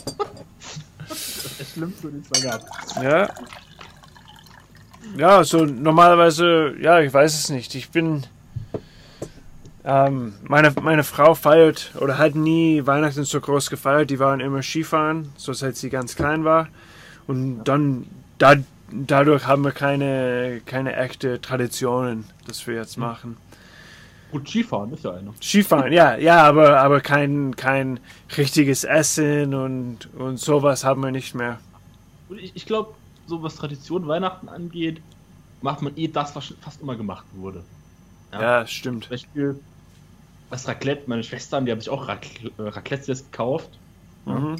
das 1.07 1.11
ist 1.45 1.59
das 1.59 1.71
Schlimmste, 1.73 2.07
den 2.09 2.21
es 2.21 2.29
da 2.41 2.49
gab. 2.57 3.03
Ja. 3.03 3.29
Ja, 5.15 5.43
so 5.43 5.63
normalerweise, 5.65 6.73
ja, 6.81 6.99
ich 7.01 7.13
weiß 7.13 7.35
es 7.35 7.49
nicht. 7.49 7.75
Ich 7.75 7.89
bin. 7.89 8.23
Ähm, 9.87 10.33
meine, 10.47 10.73
meine 10.81 11.03
Frau 11.03 11.35
feiert 11.35 11.91
oder 11.99 12.17
hat 12.17 12.33
nie 12.33 12.87
Weihnachten 12.87 13.23
so 13.23 13.39
groß 13.39 13.69
gefeiert. 13.69 14.09
Die 14.09 14.17
waren 14.17 14.39
immer 14.39 14.63
Skifahren, 14.63 15.31
so 15.37 15.53
seit 15.53 15.75
sie 15.75 15.91
ganz 15.91 16.15
klein 16.15 16.43
war. 16.43 16.69
Und 17.27 17.63
dann, 17.65 18.07
da, 18.39 18.55
dadurch 18.91 19.45
haben 19.45 19.63
wir 19.63 19.71
keine, 19.71 20.61
keine 20.65 20.95
echte 20.95 21.39
Traditionen, 21.39 22.25
dass 22.47 22.65
wir 22.65 22.73
jetzt 22.73 22.97
machen. 22.97 23.37
Gut, 24.31 24.49
Skifahren 24.49 24.91
ist 24.91 25.03
ja 25.03 25.11
eine. 25.11 25.33
Skifahren, 25.39 25.93
ja, 25.93 26.17
ja, 26.17 26.41
aber, 26.43 26.81
aber 26.81 26.99
kein, 26.99 27.55
kein 27.55 27.99
richtiges 28.35 28.85
Essen 28.85 29.53
und, 29.53 30.09
und 30.15 30.39
sowas 30.39 30.83
haben 30.83 31.03
wir 31.03 31.11
nicht 31.11 31.35
mehr. 31.35 31.59
Und 32.27 32.39
ich, 32.39 32.55
ich 32.55 32.65
glaube, 32.65 32.95
so 33.27 33.43
was 33.43 33.55
Tradition 33.55 34.07
Weihnachten 34.07 34.49
angeht, 34.49 34.99
macht 35.61 35.83
man 35.83 35.95
eh 35.95 36.07
das, 36.07 36.35
was 36.35 36.55
fast 36.59 36.81
immer 36.81 36.95
gemacht 36.95 37.25
wurde. 37.33 37.63
Ja, 38.31 38.65
stimmt. 38.65 39.03
Zum 39.05 39.11
Beispiel 39.11 39.59
das 40.49 40.67
Raclette, 40.67 41.03
meine 41.07 41.23
Schwestern, 41.23 41.65
die 41.65 41.71
haben 41.71 41.79
sich 41.79 41.89
auch 41.89 42.07
äh, 42.07 42.17
Raclette 42.59 43.07
jetzt 43.11 43.31
gekauft. 43.31 43.69
Ja. 44.25 44.33
Mhm. 44.33 44.55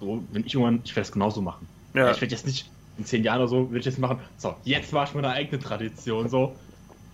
So, 0.00 0.22
wenn 0.32 0.44
ich 0.46 0.54
irgendwann, 0.54 0.80
ich 0.84 0.94
werde 0.94 1.06
es 1.06 1.12
genauso 1.12 1.40
machen. 1.40 1.66
Ja. 1.94 2.10
Ich 2.10 2.20
werde 2.20 2.34
jetzt 2.34 2.46
nicht 2.46 2.68
in 2.98 3.04
zehn 3.06 3.24
Jahren 3.24 3.40
oder 3.40 3.48
so, 3.48 3.70
will 3.70 3.78
ich 3.80 3.86
jetzt 3.86 3.98
machen, 3.98 4.18
so, 4.38 4.54
jetzt 4.64 4.92
mach 4.92 5.08
ich 5.08 5.14
meine 5.14 5.28
eigene 5.30 5.60
Tradition, 5.62 6.28
so. 6.28 6.54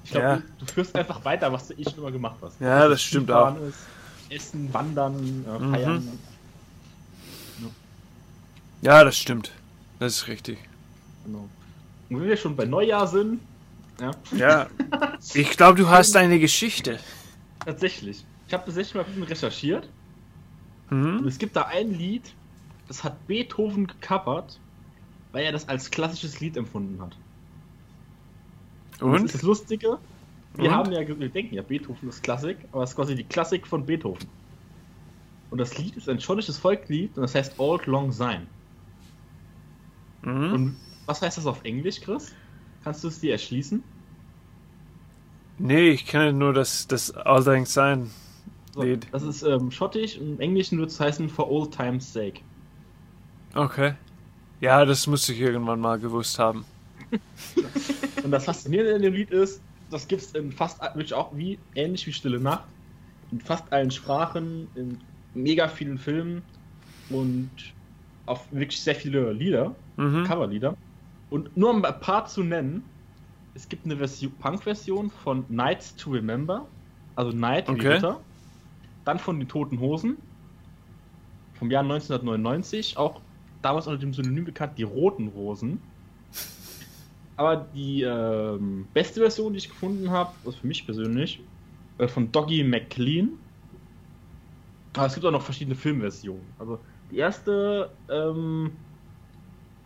Ich 0.04 0.10
glaube, 0.10 0.26
Ja. 0.26 0.36
du, 0.36 0.42
du 0.58 0.66
führst 0.66 0.94
einfach 0.96 1.24
weiter, 1.24 1.52
was 1.52 1.68
du 1.68 1.74
eh 1.74 1.84
schon 1.84 1.98
immer 1.98 2.10
gemacht 2.10 2.36
hast. 2.42 2.60
Ja, 2.60 2.88
das 2.88 3.00
stimmt 3.02 3.30
auch. 3.30 3.56
Ist, 3.60 3.78
Essen, 4.30 4.72
Wandern, 4.74 5.44
äh, 5.46 5.58
Mhm. 5.62 5.70
Feiern. 5.74 6.18
Ja, 8.80 9.04
das 9.04 9.16
stimmt. 9.16 9.52
Das 10.00 10.14
ist 10.14 10.28
richtig. 10.28 10.58
Genau. 11.24 11.48
Und 12.10 12.20
wenn 12.20 12.28
wir 12.28 12.36
schon 12.36 12.56
bei 12.56 12.64
Neujahr 12.64 13.06
sind, 13.06 13.40
ja, 14.00 14.10
Ja. 14.36 14.66
Ich 15.34 15.50
glaube, 15.56 15.78
du 15.80 15.88
hast 15.88 16.16
eine 16.16 16.40
Geschichte. 16.40 16.98
Tatsächlich. 17.64 18.24
Ich 18.46 18.54
habe 18.54 18.64
tatsächlich 18.64 18.94
mal 18.94 19.00
ein 19.02 19.06
bisschen 19.06 19.22
recherchiert. 19.24 19.88
Und 20.90 21.22
Mhm. 21.22 21.26
es 21.26 21.38
gibt 21.38 21.56
da 21.56 21.62
ein 21.62 21.90
Lied, 21.92 22.34
das 22.88 23.02
hat 23.04 23.26
Beethoven 23.26 23.86
gecovert, 23.86 24.60
weil 25.32 25.44
er 25.44 25.52
das 25.52 25.68
als 25.68 25.90
klassisches 25.90 26.40
Lied 26.40 26.56
empfunden 26.56 27.00
hat. 27.00 27.16
Das 28.98 29.14
ist 29.14 29.22
Und? 29.22 29.34
das 29.34 29.42
Lustige. 29.42 29.98
Wir 30.54 30.70
Und? 30.70 30.76
haben 30.76 30.92
ja, 30.92 31.06
wir 31.06 31.28
denken 31.30 31.54
ja, 31.54 31.62
Beethoven 31.62 32.08
ist 32.08 32.22
Klassik, 32.22 32.58
aber 32.72 32.82
es 32.82 32.90
ist 32.90 32.96
quasi 32.96 33.14
die 33.14 33.24
Klassik 33.24 33.66
von 33.66 33.86
Beethoven. 33.86 34.28
Und 35.50 35.58
das 35.58 35.76
Lied 35.78 35.96
ist 35.96 36.08
ein 36.08 36.20
schottisches 36.20 36.58
Volkslied 36.58 37.16
und 37.16 37.22
das 37.22 37.34
heißt 37.34 37.58
Old 37.58 37.86
Long 37.86 38.12
Syne. 38.12 38.46
Mhm. 40.22 40.52
Und 40.52 40.76
was 41.06 41.22
heißt 41.22 41.38
das 41.38 41.46
auf 41.46 41.64
Englisch, 41.64 42.00
Chris? 42.00 42.34
Kannst 42.84 43.02
du 43.04 43.08
es 43.08 43.20
dir 43.20 43.32
erschließen? 43.32 43.82
Nee, 45.62 45.88
ich 45.92 46.04
kenne 46.06 46.34
nur 46.34 46.52
das, 46.52 46.86
das 46.88 47.10
Allerdings 47.12 47.72
sein 47.72 48.10
So, 48.74 48.82
Lied. 48.82 49.08
Das 49.12 49.22
ist 49.22 49.42
ähm, 49.42 49.70
schottisch 49.70 50.18
und 50.18 50.32
im 50.34 50.40
Englischen 50.40 50.78
würde 50.78 50.90
es 50.92 51.00
heißen 51.00 51.28
For 51.30 51.50
Old 51.50 51.72
Time's 51.74 52.12
Sake. 52.12 52.42
Okay. 53.54 53.94
Ja, 54.60 54.84
das 54.86 55.06
muss 55.06 55.28
ich 55.28 55.40
irgendwann 55.40 55.80
mal 55.80 55.98
gewusst 56.00 56.38
haben. 56.38 56.66
Und 58.22 58.30
das 58.30 58.44
Faszinierende 58.44 58.92
in 58.92 59.02
dem 59.02 59.14
Lied 59.14 59.30
ist, 59.30 59.64
das 59.90 60.08
gibt 60.08 60.22
es 60.22 60.32
in 60.32 60.52
fast, 60.52 60.80
wirklich 60.82 61.14
auch 61.14 61.36
wie, 61.36 61.60
ähnlich 61.74 62.06
wie 62.06 62.12
Stille 62.12 62.40
Nacht, 62.40 62.68
in 63.30 63.40
fast 63.40 63.72
allen 63.72 63.90
Sprachen, 63.90 64.70
in 64.74 65.04
mega 65.34 65.68
vielen 65.68 65.98
Filmen 65.98 66.42
und 67.08 67.74
auf 68.26 68.48
wirklich 68.52 68.82
sehr 68.82 68.96
viele 68.96 69.32
Lieder, 69.32 69.80
Mhm. 69.96 70.24
Coverlieder. 70.24 70.78
Und 71.30 71.56
nur 71.56 71.70
um 71.70 71.84
ein 71.84 72.00
paar 72.00 72.26
zu 72.26 72.42
nennen, 72.44 72.91
es 73.54 73.68
gibt 73.68 73.84
eine 73.84 73.96
Version, 73.96 74.38
Punk-Version 74.38 75.10
von 75.10 75.44
Nights 75.48 75.96
to 75.96 76.10
Remember, 76.10 76.70
also 77.14 77.32
Night 77.32 77.68
wie 77.68 77.72
Okay. 77.72 77.94
Ritter. 77.94 78.24
Dann 79.04 79.18
von 79.18 79.38
den 79.38 79.48
Toten 79.48 79.80
Hosen, 79.80 80.18
vom 81.54 81.70
Jahr 81.70 81.82
1999, 81.82 82.96
auch 82.96 83.22
damals 83.62 83.86
unter 83.86 83.98
dem 83.98 84.12
Synonym 84.14 84.44
bekannt, 84.44 84.78
die 84.78 84.82
Roten 84.82 85.28
Rosen. 85.28 85.80
Aber 87.36 87.56
die 87.56 88.02
ähm, 88.02 88.88
beste 88.92 89.20
Version, 89.20 89.52
die 89.52 89.58
ich 89.58 89.68
gefunden 89.68 90.10
habe, 90.10 90.38
also 90.44 90.58
für 90.58 90.66
mich 90.66 90.84
persönlich, 90.84 91.48
äh, 91.98 92.08
von 92.08 92.30
Doggy 92.32 92.62
McLean. 92.64 93.38
Aber 94.94 95.06
es 95.06 95.14
gibt 95.14 95.24
auch 95.26 95.30
noch 95.30 95.42
verschiedene 95.42 95.74
Filmversionen. 95.76 96.54
Also 96.58 96.84
die 97.10 97.16
erste, 97.16 97.98
ähm, 98.08 98.78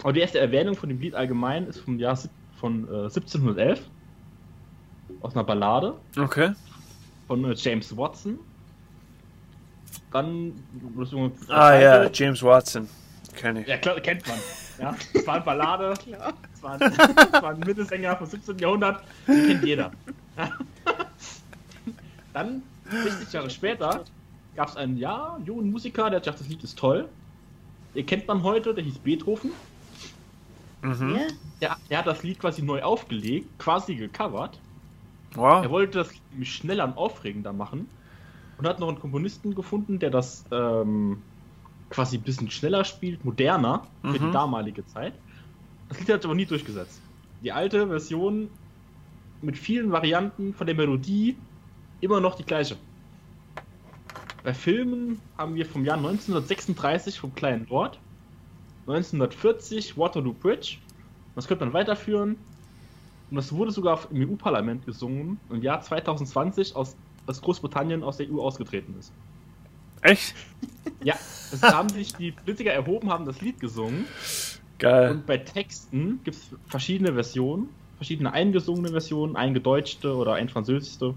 aber 0.03 0.13
die 0.13 0.21
erste 0.21 0.39
Erwähnung 0.39 0.75
von 0.77 0.89
dem 0.89 1.01
Lied 1.01 1.15
allgemein 1.15 1.67
ist 1.67 1.79
vom 1.81 1.99
Jahr 1.99 2.17
sieb- 2.17 2.31
von 2.61 2.85
äh, 2.89 3.05
1711 3.05 3.81
aus 5.21 5.35
einer 5.35 5.45
Ballade 5.45 5.95
Okay. 6.19 6.53
von 7.27 7.45
äh, 7.45 7.55
James 7.55 7.97
Watson. 7.97 8.39
Dann 10.13 10.53
Ah 11.49 11.75
ja, 11.79 12.11
James 12.11 12.43
Watson. 12.43 12.89
Kenne 13.35 13.63
ich. 13.63 13.69
ja 13.69 13.77
klar, 13.77 14.01
kennt 14.01 14.27
man. 14.27 14.39
Ja, 14.79 14.97
es 15.13 15.27
war 15.27 15.35
eine 15.37 15.45
Ballade. 15.45 15.95
Es 16.55 16.63
war 16.63 16.81
ein, 16.81 16.93
es 16.93 17.43
war 17.43 17.51
ein 17.51 17.61
Mittelsänger 17.61 18.17
vom 18.17 18.27
17. 18.27 18.59
Jahrhundert, 18.59 19.03
den 19.27 19.47
kennt 19.47 19.65
jeder. 19.65 19.91
Dann, 22.33 22.63
60 22.91 23.33
Jahre 23.33 23.51
später, 23.51 24.05
gab 24.55 24.69
es 24.69 24.77
einen, 24.77 24.97
ja, 24.99 25.39
jungen 25.45 25.71
Musiker, 25.71 26.09
der 26.11 26.17
hat 26.19 26.25
gesagt, 26.25 26.41
das 26.41 26.49
Lied 26.49 26.63
ist 26.65 26.79
toll. 26.79 27.09
Den 27.95 28.05
kennt 28.07 28.27
man 28.29 28.43
heute, 28.43 28.75
der 28.75 28.85
hieß 28.85 28.99
Beethoven. 28.99 29.51
Mhm. 30.87 31.19
Ja. 31.61 31.77
Der 31.91 31.99
hat 31.99 32.07
das 32.07 32.23
Lied 32.23 32.39
quasi 32.39 32.63
neu 32.63 32.83
aufgelegt, 32.83 33.59
quasi 33.59 33.97
gecovert. 33.97 34.63
Er 35.35 35.39
Wow. 35.41 35.71
wollte 35.71 35.99
das 35.99 36.13
nämlich 36.31 36.55
schneller 36.55 36.85
und 36.85 36.97
aufregender 36.97 37.53
machen. 37.53 37.89
Und 38.59 38.67
hat 38.67 38.79
noch 38.81 38.89
einen 38.89 38.99
Komponisten 38.99 39.55
gefunden, 39.55 39.99
der 39.99 40.11
das 40.11 40.45
ähm, 40.51 41.23
quasi 41.91 42.17
ein 42.19 42.23
bisschen 42.23 42.51
schneller 42.51 42.85
spielt, 42.85 43.25
moderner 43.25 43.93
für 44.03 44.09
Mhm. 44.19 44.27
die 44.27 44.31
damalige 44.33 44.85
Zeit. 44.87 45.21
Das 45.89 45.99
Lied 45.99 46.09
hat 46.11 46.23
sich 46.23 46.27
aber 46.29 46.35
nie 46.35 46.47
durchgesetzt. 46.47 47.01
Die 47.41 47.53
alte 47.53 47.89
Version 47.89 48.51
mit 49.43 49.59
vielen 49.59 49.93
Varianten 49.93 50.55
von 50.55 50.67
der 50.67 50.77
Melodie 50.77 51.37
immer 52.01 52.21
noch 52.21 52.35
die 52.37 52.45
gleiche. 52.45 52.79
Bei 54.43 54.55
Filmen 54.55 55.21
haben 55.37 55.55
wir 55.55 55.67
vom 55.67 55.85
Jahr 55.85 55.97
1936 55.99 57.19
vom 57.19 57.35
kleinen 57.35 57.67
Lord, 57.67 58.01
1940 58.87 59.97
Waterloo 59.97 60.33
Bridge. 60.33 60.79
Das 61.35 61.49
könnte 61.49 61.65
man 61.65 61.75
weiterführen. 61.75 62.37
Und 63.31 63.37
das 63.37 63.53
wurde 63.53 63.73
sogar 63.73 64.01
im 64.11 64.31
EU-Parlament 64.31 64.87
gesungen 64.87 65.41
im 65.51 65.63
Jahr 65.63 65.81
2020, 65.81 66.77
aus, 66.77 66.97
als 67.27 67.41
Großbritannien 67.41 68.05
aus 68.05 68.19
der 68.19 68.31
EU 68.31 68.41
ausgetreten 68.41 68.95
ist. 68.99 69.13
Echt? 70.03 70.35
Ja, 71.03 71.15
es 71.53 71.63
haben 71.63 71.89
sich 71.89 72.15
die 72.15 72.31
Politiker 72.31 72.73
erhoben, 72.73 73.11
haben 73.11 73.27
das 73.27 73.41
Lied 73.41 73.59
gesungen. 73.59 74.05
Geil. 74.79 75.13
Und 75.13 75.27
bei 75.27 75.39
Texten 75.39 76.21
gibt 76.23 76.37
es 76.37 76.51
verschiedene 76.67 77.15
Versionen, 77.15 77.69
verschiedene 77.97 78.33
eingesungene 78.33 78.91
Versionen, 78.91 79.35
eingedeutschte 79.35 80.15
oder 80.15 80.35
ein 80.35 80.49
französischste 80.49 81.15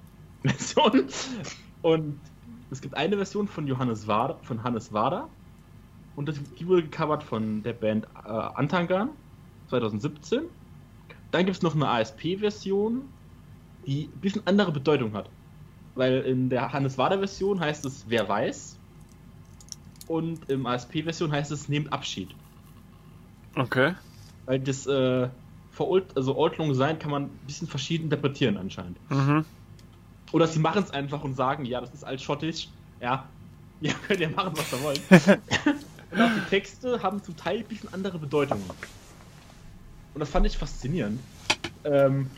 Version. 0.42 1.06
Und 1.82 2.18
es 2.70 2.80
gibt 2.80 2.96
eine 2.96 3.16
Version 3.16 3.48
von 3.48 3.66
Johannes 3.66 4.06
Wader, 4.06 4.38
von 4.42 4.62
Hannes 4.62 4.92
Wader. 4.92 5.28
Und 6.16 6.28
das, 6.28 6.36
die 6.58 6.66
wurde 6.66 6.82
gecovert 6.82 7.22
von 7.22 7.62
der 7.62 7.72
Band 7.72 8.06
äh, 8.24 8.28
Antangan 8.28 9.10
2017. 9.68 10.42
Dann 11.30 11.44
gibt 11.44 11.56
es 11.56 11.62
noch 11.62 11.74
eine 11.74 11.88
ASP-Version, 11.88 13.02
die 13.86 14.10
ein 14.12 14.20
bisschen 14.20 14.46
andere 14.46 14.72
Bedeutung 14.72 15.14
hat. 15.14 15.30
Weil 15.94 16.20
in 16.22 16.48
der 16.50 16.72
Hannes 16.72 16.98
Wader-Version 16.98 17.60
heißt 17.60 17.84
es 17.84 18.04
Wer 18.08 18.28
weiß. 18.28 18.78
Und 20.08 20.50
im 20.50 20.66
ASP-Version 20.66 21.30
heißt 21.30 21.52
es 21.52 21.68
Nehmt 21.68 21.92
Abschied. 21.92 22.30
Okay. 23.54 23.94
Weil 24.46 24.60
das 24.60 24.86
äh, 24.86 25.28
vor 25.70 25.88
Old, 25.88 26.16
also 26.16 26.36
Old 26.36 26.58
Long 26.58 26.74
Syne 26.74 26.96
kann 26.98 27.10
man 27.10 27.24
ein 27.24 27.40
bisschen 27.46 27.68
verschieden 27.68 28.04
interpretieren 28.04 28.56
anscheinend. 28.56 28.98
Mhm. 29.10 29.44
Oder 30.32 30.46
sie 30.46 30.58
machen 30.58 30.82
es 30.82 30.90
einfach 30.90 31.24
und 31.24 31.34
sagen, 31.34 31.64
ja, 31.64 31.80
das 31.80 31.92
ist 31.94 32.04
altschottisch. 32.04 32.68
Ja, 33.00 33.28
ja, 33.80 33.92
könnt 34.06 34.20
ihr 34.20 34.30
machen, 34.30 34.52
was 34.54 34.72
ihr 34.72 34.82
wollt. 34.82 35.00
und 36.10 36.20
auch 36.20 36.30
die 36.34 36.50
Texte 36.50 37.02
haben 37.02 37.22
zum 37.22 37.36
Teil 37.36 37.58
ein 37.58 37.64
bisschen 37.64 37.92
andere 37.92 38.18
Bedeutungen. 38.18 38.64
Und 40.14 40.20
das 40.20 40.28
fand 40.28 40.46
ich 40.46 40.56
faszinierend. 40.56 41.20
Ähm, 41.84 42.28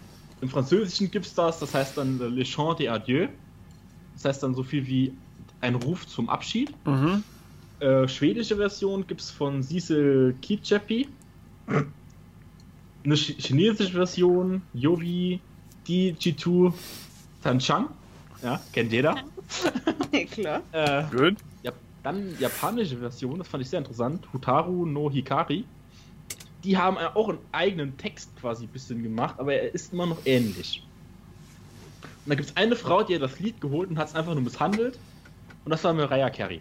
Im 0.40 0.48
Französischen 0.48 1.10
gibt 1.10 1.26
es 1.26 1.34
das, 1.34 1.58
das 1.58 1.74
heißt 1.74 1.96
dann 1.96 2.20
äh, 2.20 2.24
Le 2.24 2.44
Chant 2.44 2.80
des 2.80 2.88
Adieux. 2.88 3.28
Das 4.14 4.24
heißt 4.26 4.42
dann 4.42 4.54
so 4.54 4.62
viel 4.62 4.86
wie 4.86 5.12
ein 5.60 5.74
Ruf 5.76 6.06
zum 6.06 6.28
Abschied. 6.28 6.74
Mhm. 6.86 7.22
Äh, 7.80 8.06
schwedische 8.08 8.56
Version 8.56 9.06
gibt 9.06 9.20
es 9.20 9.30
von 9.30 9.62
Cecil 9.62 10.34
Kitchepi. 10.42 11.08
Eine 13.04 13.16
ch 13.16 13.34
chinesische 13.38 13.92
Version, 13.92 14.62
Yovi 14.74 15.40
Di 15.88 16.14
Jitu 16.18 16.72
Tanchang. 17.42 17.88
Ja, 18.42 18.60
kennt 18.72 18.92
jeder. 18.92 19.16
Ja, 20.12 20.24
klar. 20.24 20.62
Äh, 20.72 21.04
Gut. 21.10 21.36
Dann 22.02 22.34
japanische 22.38 22.96
Version, 22.98 23.38
das 23.38 23.48
fand 23.48 23.62
ich 23.62 23.70
sehr 23.70 23.78
interessant. 23.78 24.26
Hutaru 24.32 24.86
no 24.86 25.10
Hikari. 25.10 25.64
Die 26.64 26.76
haben 26.76 26.96
auch 26.98 27.28
einen 27.28 27.38
eigenen 27.52 27.96
Text 27.96 28.30
quasi 28.40 28.64
ein 28.64 28.68
bisschen 28.68 29.02
gemacht, 29.02 29.36
aber 29.38 29.54
er 29.54 29.74
ist 29.74 29.92
immer 29.92 30.06
noch 30.06 30.18
ähnlich. 30.24 30.84
Und 32.24 32.30
da 32.30 32.34
gibt 32.36 32.48
es 32.50 32.56
eine 32.56 32.76
Frau, 32.76 33.02
die 33.02 33.14
hat 33.16 33.22
das 33.22 33.40
Lied 33.40 33.60
geholt 33.60 33.90
und 33.90 33.98
hat 33.98 34.08
es 34.08 34.14
einfach 34.14 34.32
nur 34.34 34.42
misshandelt. 34.42 34.96
Und 35.64 35.70
das 35.70 35.82
war 35.82 35.92
Mariah 35.92 36.30
Carey. 36.30 36.60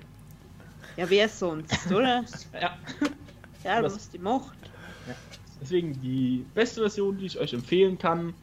Ja, 0.97 1.09
wer 1.09 1.29
sonst, 1.29 1.91
oder? 1.91 2.23
Ja, 2.53 2.77
Ja, 3.63 3.77
du 3.77 3.83
Das- 3.83 3.95
hast 3.95 4.13
die 4.13 4.19
Macht. 4.19 4.57
Deswegen 5.61 5.99
die 6.01 6.43
beste 6.55 6.81
Version, 6.81 7.17
die 7.19 7.27
ich 7.27 7.37
euch 7.39 7.53
empfehlen 7.53 7.97
kann, 7.99 8.33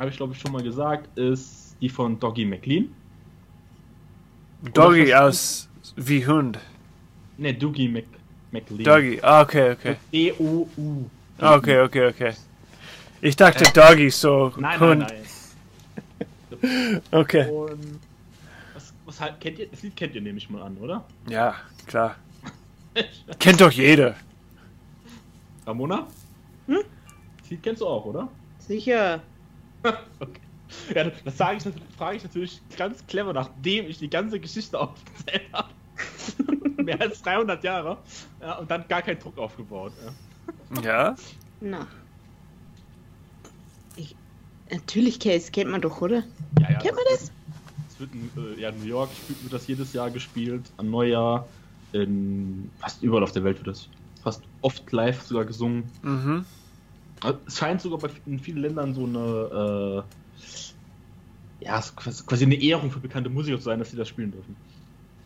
habe 0.00 0.10
ich 0.10 0.16
glaube 0.16 0.32
ich 0.32 0.40
schon 0.40 0.50
mal 0.50 0.62
gesagt, 0.62 1.16
ist 1.16 1.76
die 1.80 1.88
von 1.88 2.18
Doggy 2.18 2.44
McLean. 2.44 2.92
Doggy 4.74 5.14
aus 5.14 5.68
wie 5.96 6.26
Hund. 6.26 6.58
Ne, 7.38 7.54
Doogie 7.54 7.88
Mc, 7.88 8.04
McLean. 8.52 8.84
Doggy. 8.84 9.18
Ah, 9.22 9.42
okay, 9.42 9.72
okay. 9.72 9.96
D-O-U. 10.12 11.08
Ah, 11.38 11.54
Okay, 11.56 11.80
okay, 11.80 12.06
okay. 12.08 12.34
Ich 13.22 13.36
dachte 13.36 13.64
Doggy 13.72 14.10
so 14.10 14.52
Nein, 14.58 14.80
Hund. 14.80 15.00
nein, 15.00 15.22
nein. 16.62 17.02
Okay. 17.10 17.48
Und 17.50 18.00
was, 18.74 18.92
was 19.06 19.20
halt, 19.20 19.40
kennt 19.40 19.58
ihr, 19.58 19.66
das 19.68 19.82
Lied 19.82 19.96
kennt 19.96 20.14
ihr 20.14 20.20
nehme 20.20 20.38
ich 20.38 20.48
mal 20.50 20.62
an, 20.62 20.76
oder? 20.78 21.04
Ja, 21.28 21.54
klar. 21.86 22.16
Kennt 23.38 23.60
doch 23.60 23.70
jeder. 23.70 24.16
Ramona? 25.66 26.06
Hm? 26.66 26.78
Das 27.40 27.50
Lied 27.50 27.62
kennst 27.62 27.80
du 27.82 27.86
auch, 27.86 28.04
oder? 28.04 28.28
Sicher. 28.58 29.20
okay. 29.84 30.40
Ja, 30.94 31.04
das 31.24 31.36
sage 31.36 31.56
ich, 31.58 31.64
natürlich- 31.64 31.94
frage 31.96 32.16
ich 32.16 32.22
natürlich 32.24 32.60
ganz 32.76 33.06
clever, 33.06 33.32
nachdem 33.32 33.86
ich 33.88 33.98
die 33.98 34.10
ganze 34.10 34.38
Geschichte 34.40 34.78
aufgezählt 34.78 35.42
habe. 35.52 35.68
Mehr 36.82 37.00
als 37.00 37.22
300 37.22 37.62
Jahre. 37.64 37.98
Ja, 38.40 38.58
und 38.58 38.70
dann 38.70 38.86
gar 38.88 39.02
keinen 39.02 39.18
Druck 39.18 39.38
aufgebaut. 39.38 39.92
Ja. 40.74 40.82
Ja? 40.82 41.16
Na. 41.60 41.86
Ich, 43.96 44.16
natürlich, 44.70 45.20
Case, 45.20 45.50
kennt 45.50 45.70
man 45.70 45.80
doch, 45.80 46.00
oder? 46.00 46.22
Ja, 46.60 46.70
ja, 46.70 46.78
Kennt 46.78 46.96
man 46.96 47.04
das? 47.10 47.30
wird 48.00 48.10
in 48.14 48.30
äh, 48.56 48.60
ja, 48.60 48.72
New 48.72 48.86
York 48.86 49.10
wird 49.42 49.52
das 49.52 49.66
jedes 49.66 49.92
Jahr 49.92 50.10
gespielt, 50.10 50.72
an 50.78 50.90
Neujahr. 50.90 51.46
In 51.92 52.70
fast 52.78 53.02
überall 53.02 53.22
auf 53.22 53.32
der 53.32 53.44
Welt 53.44 53.58
wird 53.58 53.66
das 53.68 53.88
fast 54.22 54.42
oft 54.62 54.90
live 54.92 55.20
sogar 55.22 55.44
gesungen. 55.44 55.84
Mhm. 56.02 56.44
Es 57.46 57.58
scheint 57.58 57.82
sogar 57.82 57.98
bei, 57.98 58.08
in 58.26 58.38
vielen 58.38 58.62
Ländern 58.62 58.94
so 58.94 59.04
eine 59.04 60.04
äh, 61.60 61.64
ja, 61.64 61.78
es 61.78 61.92
ist 62.06 62.26
quasi 62.26 62.44
eine 62.44 62.54
Ehrung 62.54 62.90
für 62.90 63.00
bekannte 63.00 63.28
Musiker 63.28 63.58
zu 63.58 63.64
sein, 63.64 63.78
dass 63.78 63.90
sie 63.90 63.96
das 63.96 64.08
spielen 64.08 64.32
dürfen. 64.32 64.56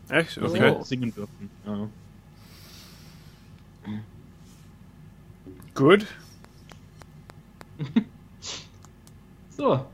Echt? 0.09 0.37
Okay. 0.37 0.69
auch 0.69 0.85
singen 0.85 1.13
dürfen. 1.13 1.49
Ja. 1.65 1.87
Gut. 5.73 6.05
So, 9.57 9.71
habt 9.75 9.87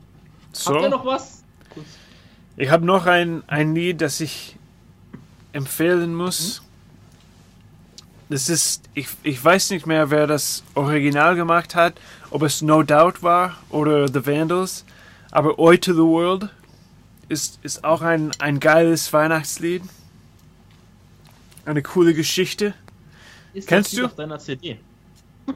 ihr 0.50 0.52
So. 0.52 0.88
noch 0.88 1.06
was? 1.06 1.44
Ich 2.56 2.68
habe 2.70 2.84
noch 2.84 3.06
ein, 3.06 3.44
ein 3.46 3.76
Lied, 3.76 4.00
das 4.00 4.20
ich 4.20 4.56
empfehlen 5.52 6.14
muss. 6.16 6.62
Das 8.28 8.48
ist, 8.48 8.88
ich, 8.94 9.08
ich 9.22 9.42
weiß 9.44 9.70
nicht 9.70 9.86
mehr, 9.86 10.10
wer 10.10 10.26
das 10.26 10.64
Original 10.74 11.36
gemacht 11.36 11.74
hat, 11.74 11.94
ob 12.30 12.42
es 12.42 12.60
No 12.60 12.82
Doubt 12.82 13.22
war 13.22 13.56
oder 13.70 14.08
The 14.08 14.26
Vandals, 14.26 14.84
aber 15.30 15.58
Oi 15.58 15.76
to 15.76 15.92
the 15.92 16.00
World 16.00 16.48
ist, 17.28 17.58
ist 17.62 17.84
auch 17.84 18.02
ein, 18.02 18.32
ein 18.40 18.58
geiles 18.58 19.12
Weihnachtslied. 19.12 19.82
Eine 21.64 21.82
coole 21.82 22.14
Geschichte. 22.14 22.74
Ist 23.54 23.68
Kennst 23.68 23.96
du? 23.96 24.04
auf 24.06 24.14
deiner 24.14 24.38
CD? 24.38 24.78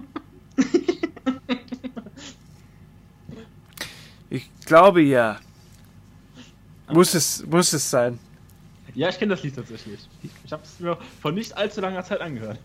Ich 4.29 4.51
glaube 4.67 5.03
ja. 5.03 5.39
Muss 6.89 7.15
es, 7.15 7.47
muss 7.47 7.73
es 7.73 7.89
sein. 7.89 8.19
Ja, 8.95 9.09
ich 9.09 9.19
kenne 9.19 9.35
das 9.35 9.43
Lied 9.43 9.55
tatsächlich. 9.55 10.01
Ich, 10.45 10.53
habe 10.53 10.63
es 10.65 10.81
mir 10.81 10.99
vor 11.21 11.33
nicht 11.33 11.57
allzu 11.57 11.81
langer 11.81 12.03
Zeit 12.03 12.21
angehört. 12.21 12.59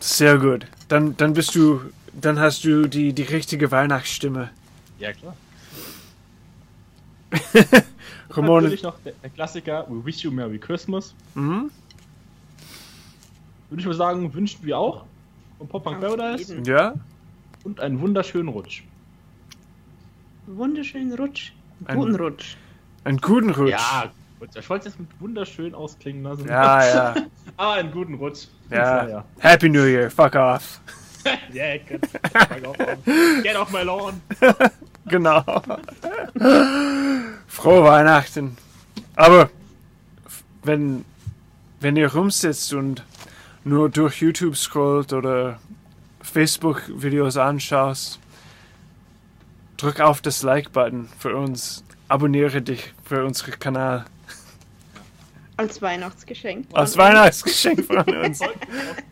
Sehr 0.00 0.38
gut. 0.38 0.66
Dann, 0.88 1.16
dann 1.16 1.32
bist 1.32 1.54
du, 1.54 1.80
dann 2.12 2.38
hast 2.38 2.64
du 2.64 2.86
die, 2.86 3.12
die 3.12 3.22
richtige 3.22 3.70
Weihnachtsstimme. 3.70 4.50
Ja, 4.98 5.12
klar. 5.12 5.36
Ramon, 8.30 8.62
Natürlich 8.62 8.82
noch 8.82 8.98
der, 9.00 9.12
der 9.22 9.30
Klassiker 9.30 9.86
We 9.88 10.04
Wish 10.04 10.22
You 10.22 10.30
Merry 10.30 10.58
Christmas. 10.58 11.14
mhm. 11.34 11.70
Würde 13.70 13.80
ich 13.80 13.86
mal 13.86 13.94
sagen, 13.94 14.32
wünschen 14.34 14.64
wir 14.64 14.78
auch. 14.78 15.04
Von 15.58 15.68
Pop 15.68 15.84
Punk 15.84 16.00
Paradise. 16.00 16.60
ja, 16.64 16.94
Und 17.64 17.80
einen 17.80 18.00
wunderschönen 18.00 18.48
Rutsch. 18.48 18.82
Wunderschönen 20.46 21.12
Rutsch. 21.14 21.52
Ein- 21.84 21.96
Guten 21.98 22.14
Rutsch. 22.16 22.56
einen 23.04 23.18
guten 23.18 23.50
Rutsch. 23.50 23.70
Ja, 23.70 24.10
gut. 24.40 24.48
Ich 24.56 24.68
wollte 24.70 24.88
es 24.88 24.94
jetzt 24.94 25.00
mit 25.00 25.08
wunderschön 25.20 25.74
ausklingen 25.74 26.22
lassen. 26.22 26.46
ja, 26.48 26.86
ja. 26.86 27.14
Ah, 27.56 27.72
einen 27.74 27.90
guten 27.90 28.14
Rutsch. 28.14 28.46
Ja. 28.70 29.08
ja. 29.08 29.24
Happy 29.40 29.68
New 29.68 29.84
Year, 29.84 30.10
fuck 30.10 30.34
off. 30.36 30.80
Yeah, 31.52 31.76
get, 31.78 32.06
fuck 32.06 32.66
off. 32.66 32.76
get 33.42 33.56
off 33.56 33.70
my 33.72 33.82
lawn. 33.82 34.20
Genau. 35.06 35.42
Frohe 37.46 37.82
Weihnachten. 37.84 38.56
Aber 39.16 39.50
wenn, 40.62 41.04
wenn 41.80 41.96
ihr 41.96 42.12
rumsitzt 42.12 42.72
und 42.74 43.02
nur 43.68 43.88
durch 43.90 44.20
YouTube 44.20 44.56
scrollt 44.56 45.12
oder 45.12 45.58
Facebook-Videos 46.22 47.36
anschaust, 47.36 48.18
drück 49.76 50.00
auf 50.00 50.20
das 50.20 50.42
Like-Button 50.42 51.08
für 51.18 51.36
uns. 51.36 51.84
Abonniere 52.08 52.62
dich 52.62 52.92
für 53.04 53.24
unseren 53.24 53.58
Kanal. 53.58 54.06
Als 55.58 55.82
Weihnachtsgeschenk. 55.82 56.66
Als. 56.72 56.96
Weihnachtsgeschenk 56.96 57.84
von 57.84 57.98
uns. 58.24 58.40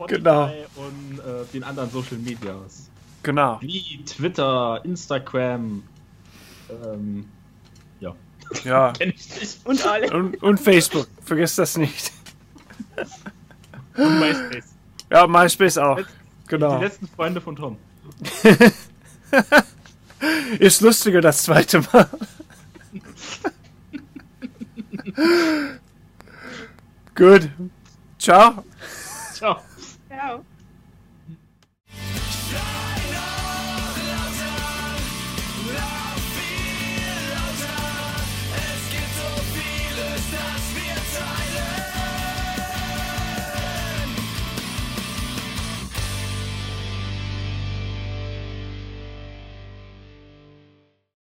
Genau. 0.07 0.45
und 0.77 1.19
äh, 1.19 1.45
den 1.53 1.65
anderen 1.65 1.91
Social 1.91 2.19
Medias. 2.19 2.89
Genau. 3.23 3.59
Wie 3.61 4.03
Twitter, 4.07 4.81
Instagram. 4.85 5.83
Ähm, 6.71 7.29
ja, 8.01 8.15
Ja. 8.65 8.93
kenn 8.99 9.11
ich 9.11 9.41
nicht. 9.41 9.67
Und 9.67 9.85
alle. 9.87 10.11
Und, 10.15 10.43
und 10.43 10.59
Facebook. 10.61 11.09
Vergiss 11.25 11.57
das 11.57 11.77
nicht. 11.77 12.13
Und 13.97 14.21
MySpace. 14.21 14.65
Ja, 15.11 15.27
MySpace 15.27 15.79
auch. 15.79 16.01
Genau. 16.49 16.79
Die 16.79 16.85
letzten 16.85 17.09
Freunde 17.09 17.41
von 17.41 17.57
Tom. 17.57 17.79
Ist 20.59 20.81
lustiger 20.81 21.21
das 21.21 21.43
zweite 21.43 21.81
Mal. 21.93 22.09
Gut. 27.15 27.51
Ciao. 28.19 28.65
Ciao. 29.35 29.61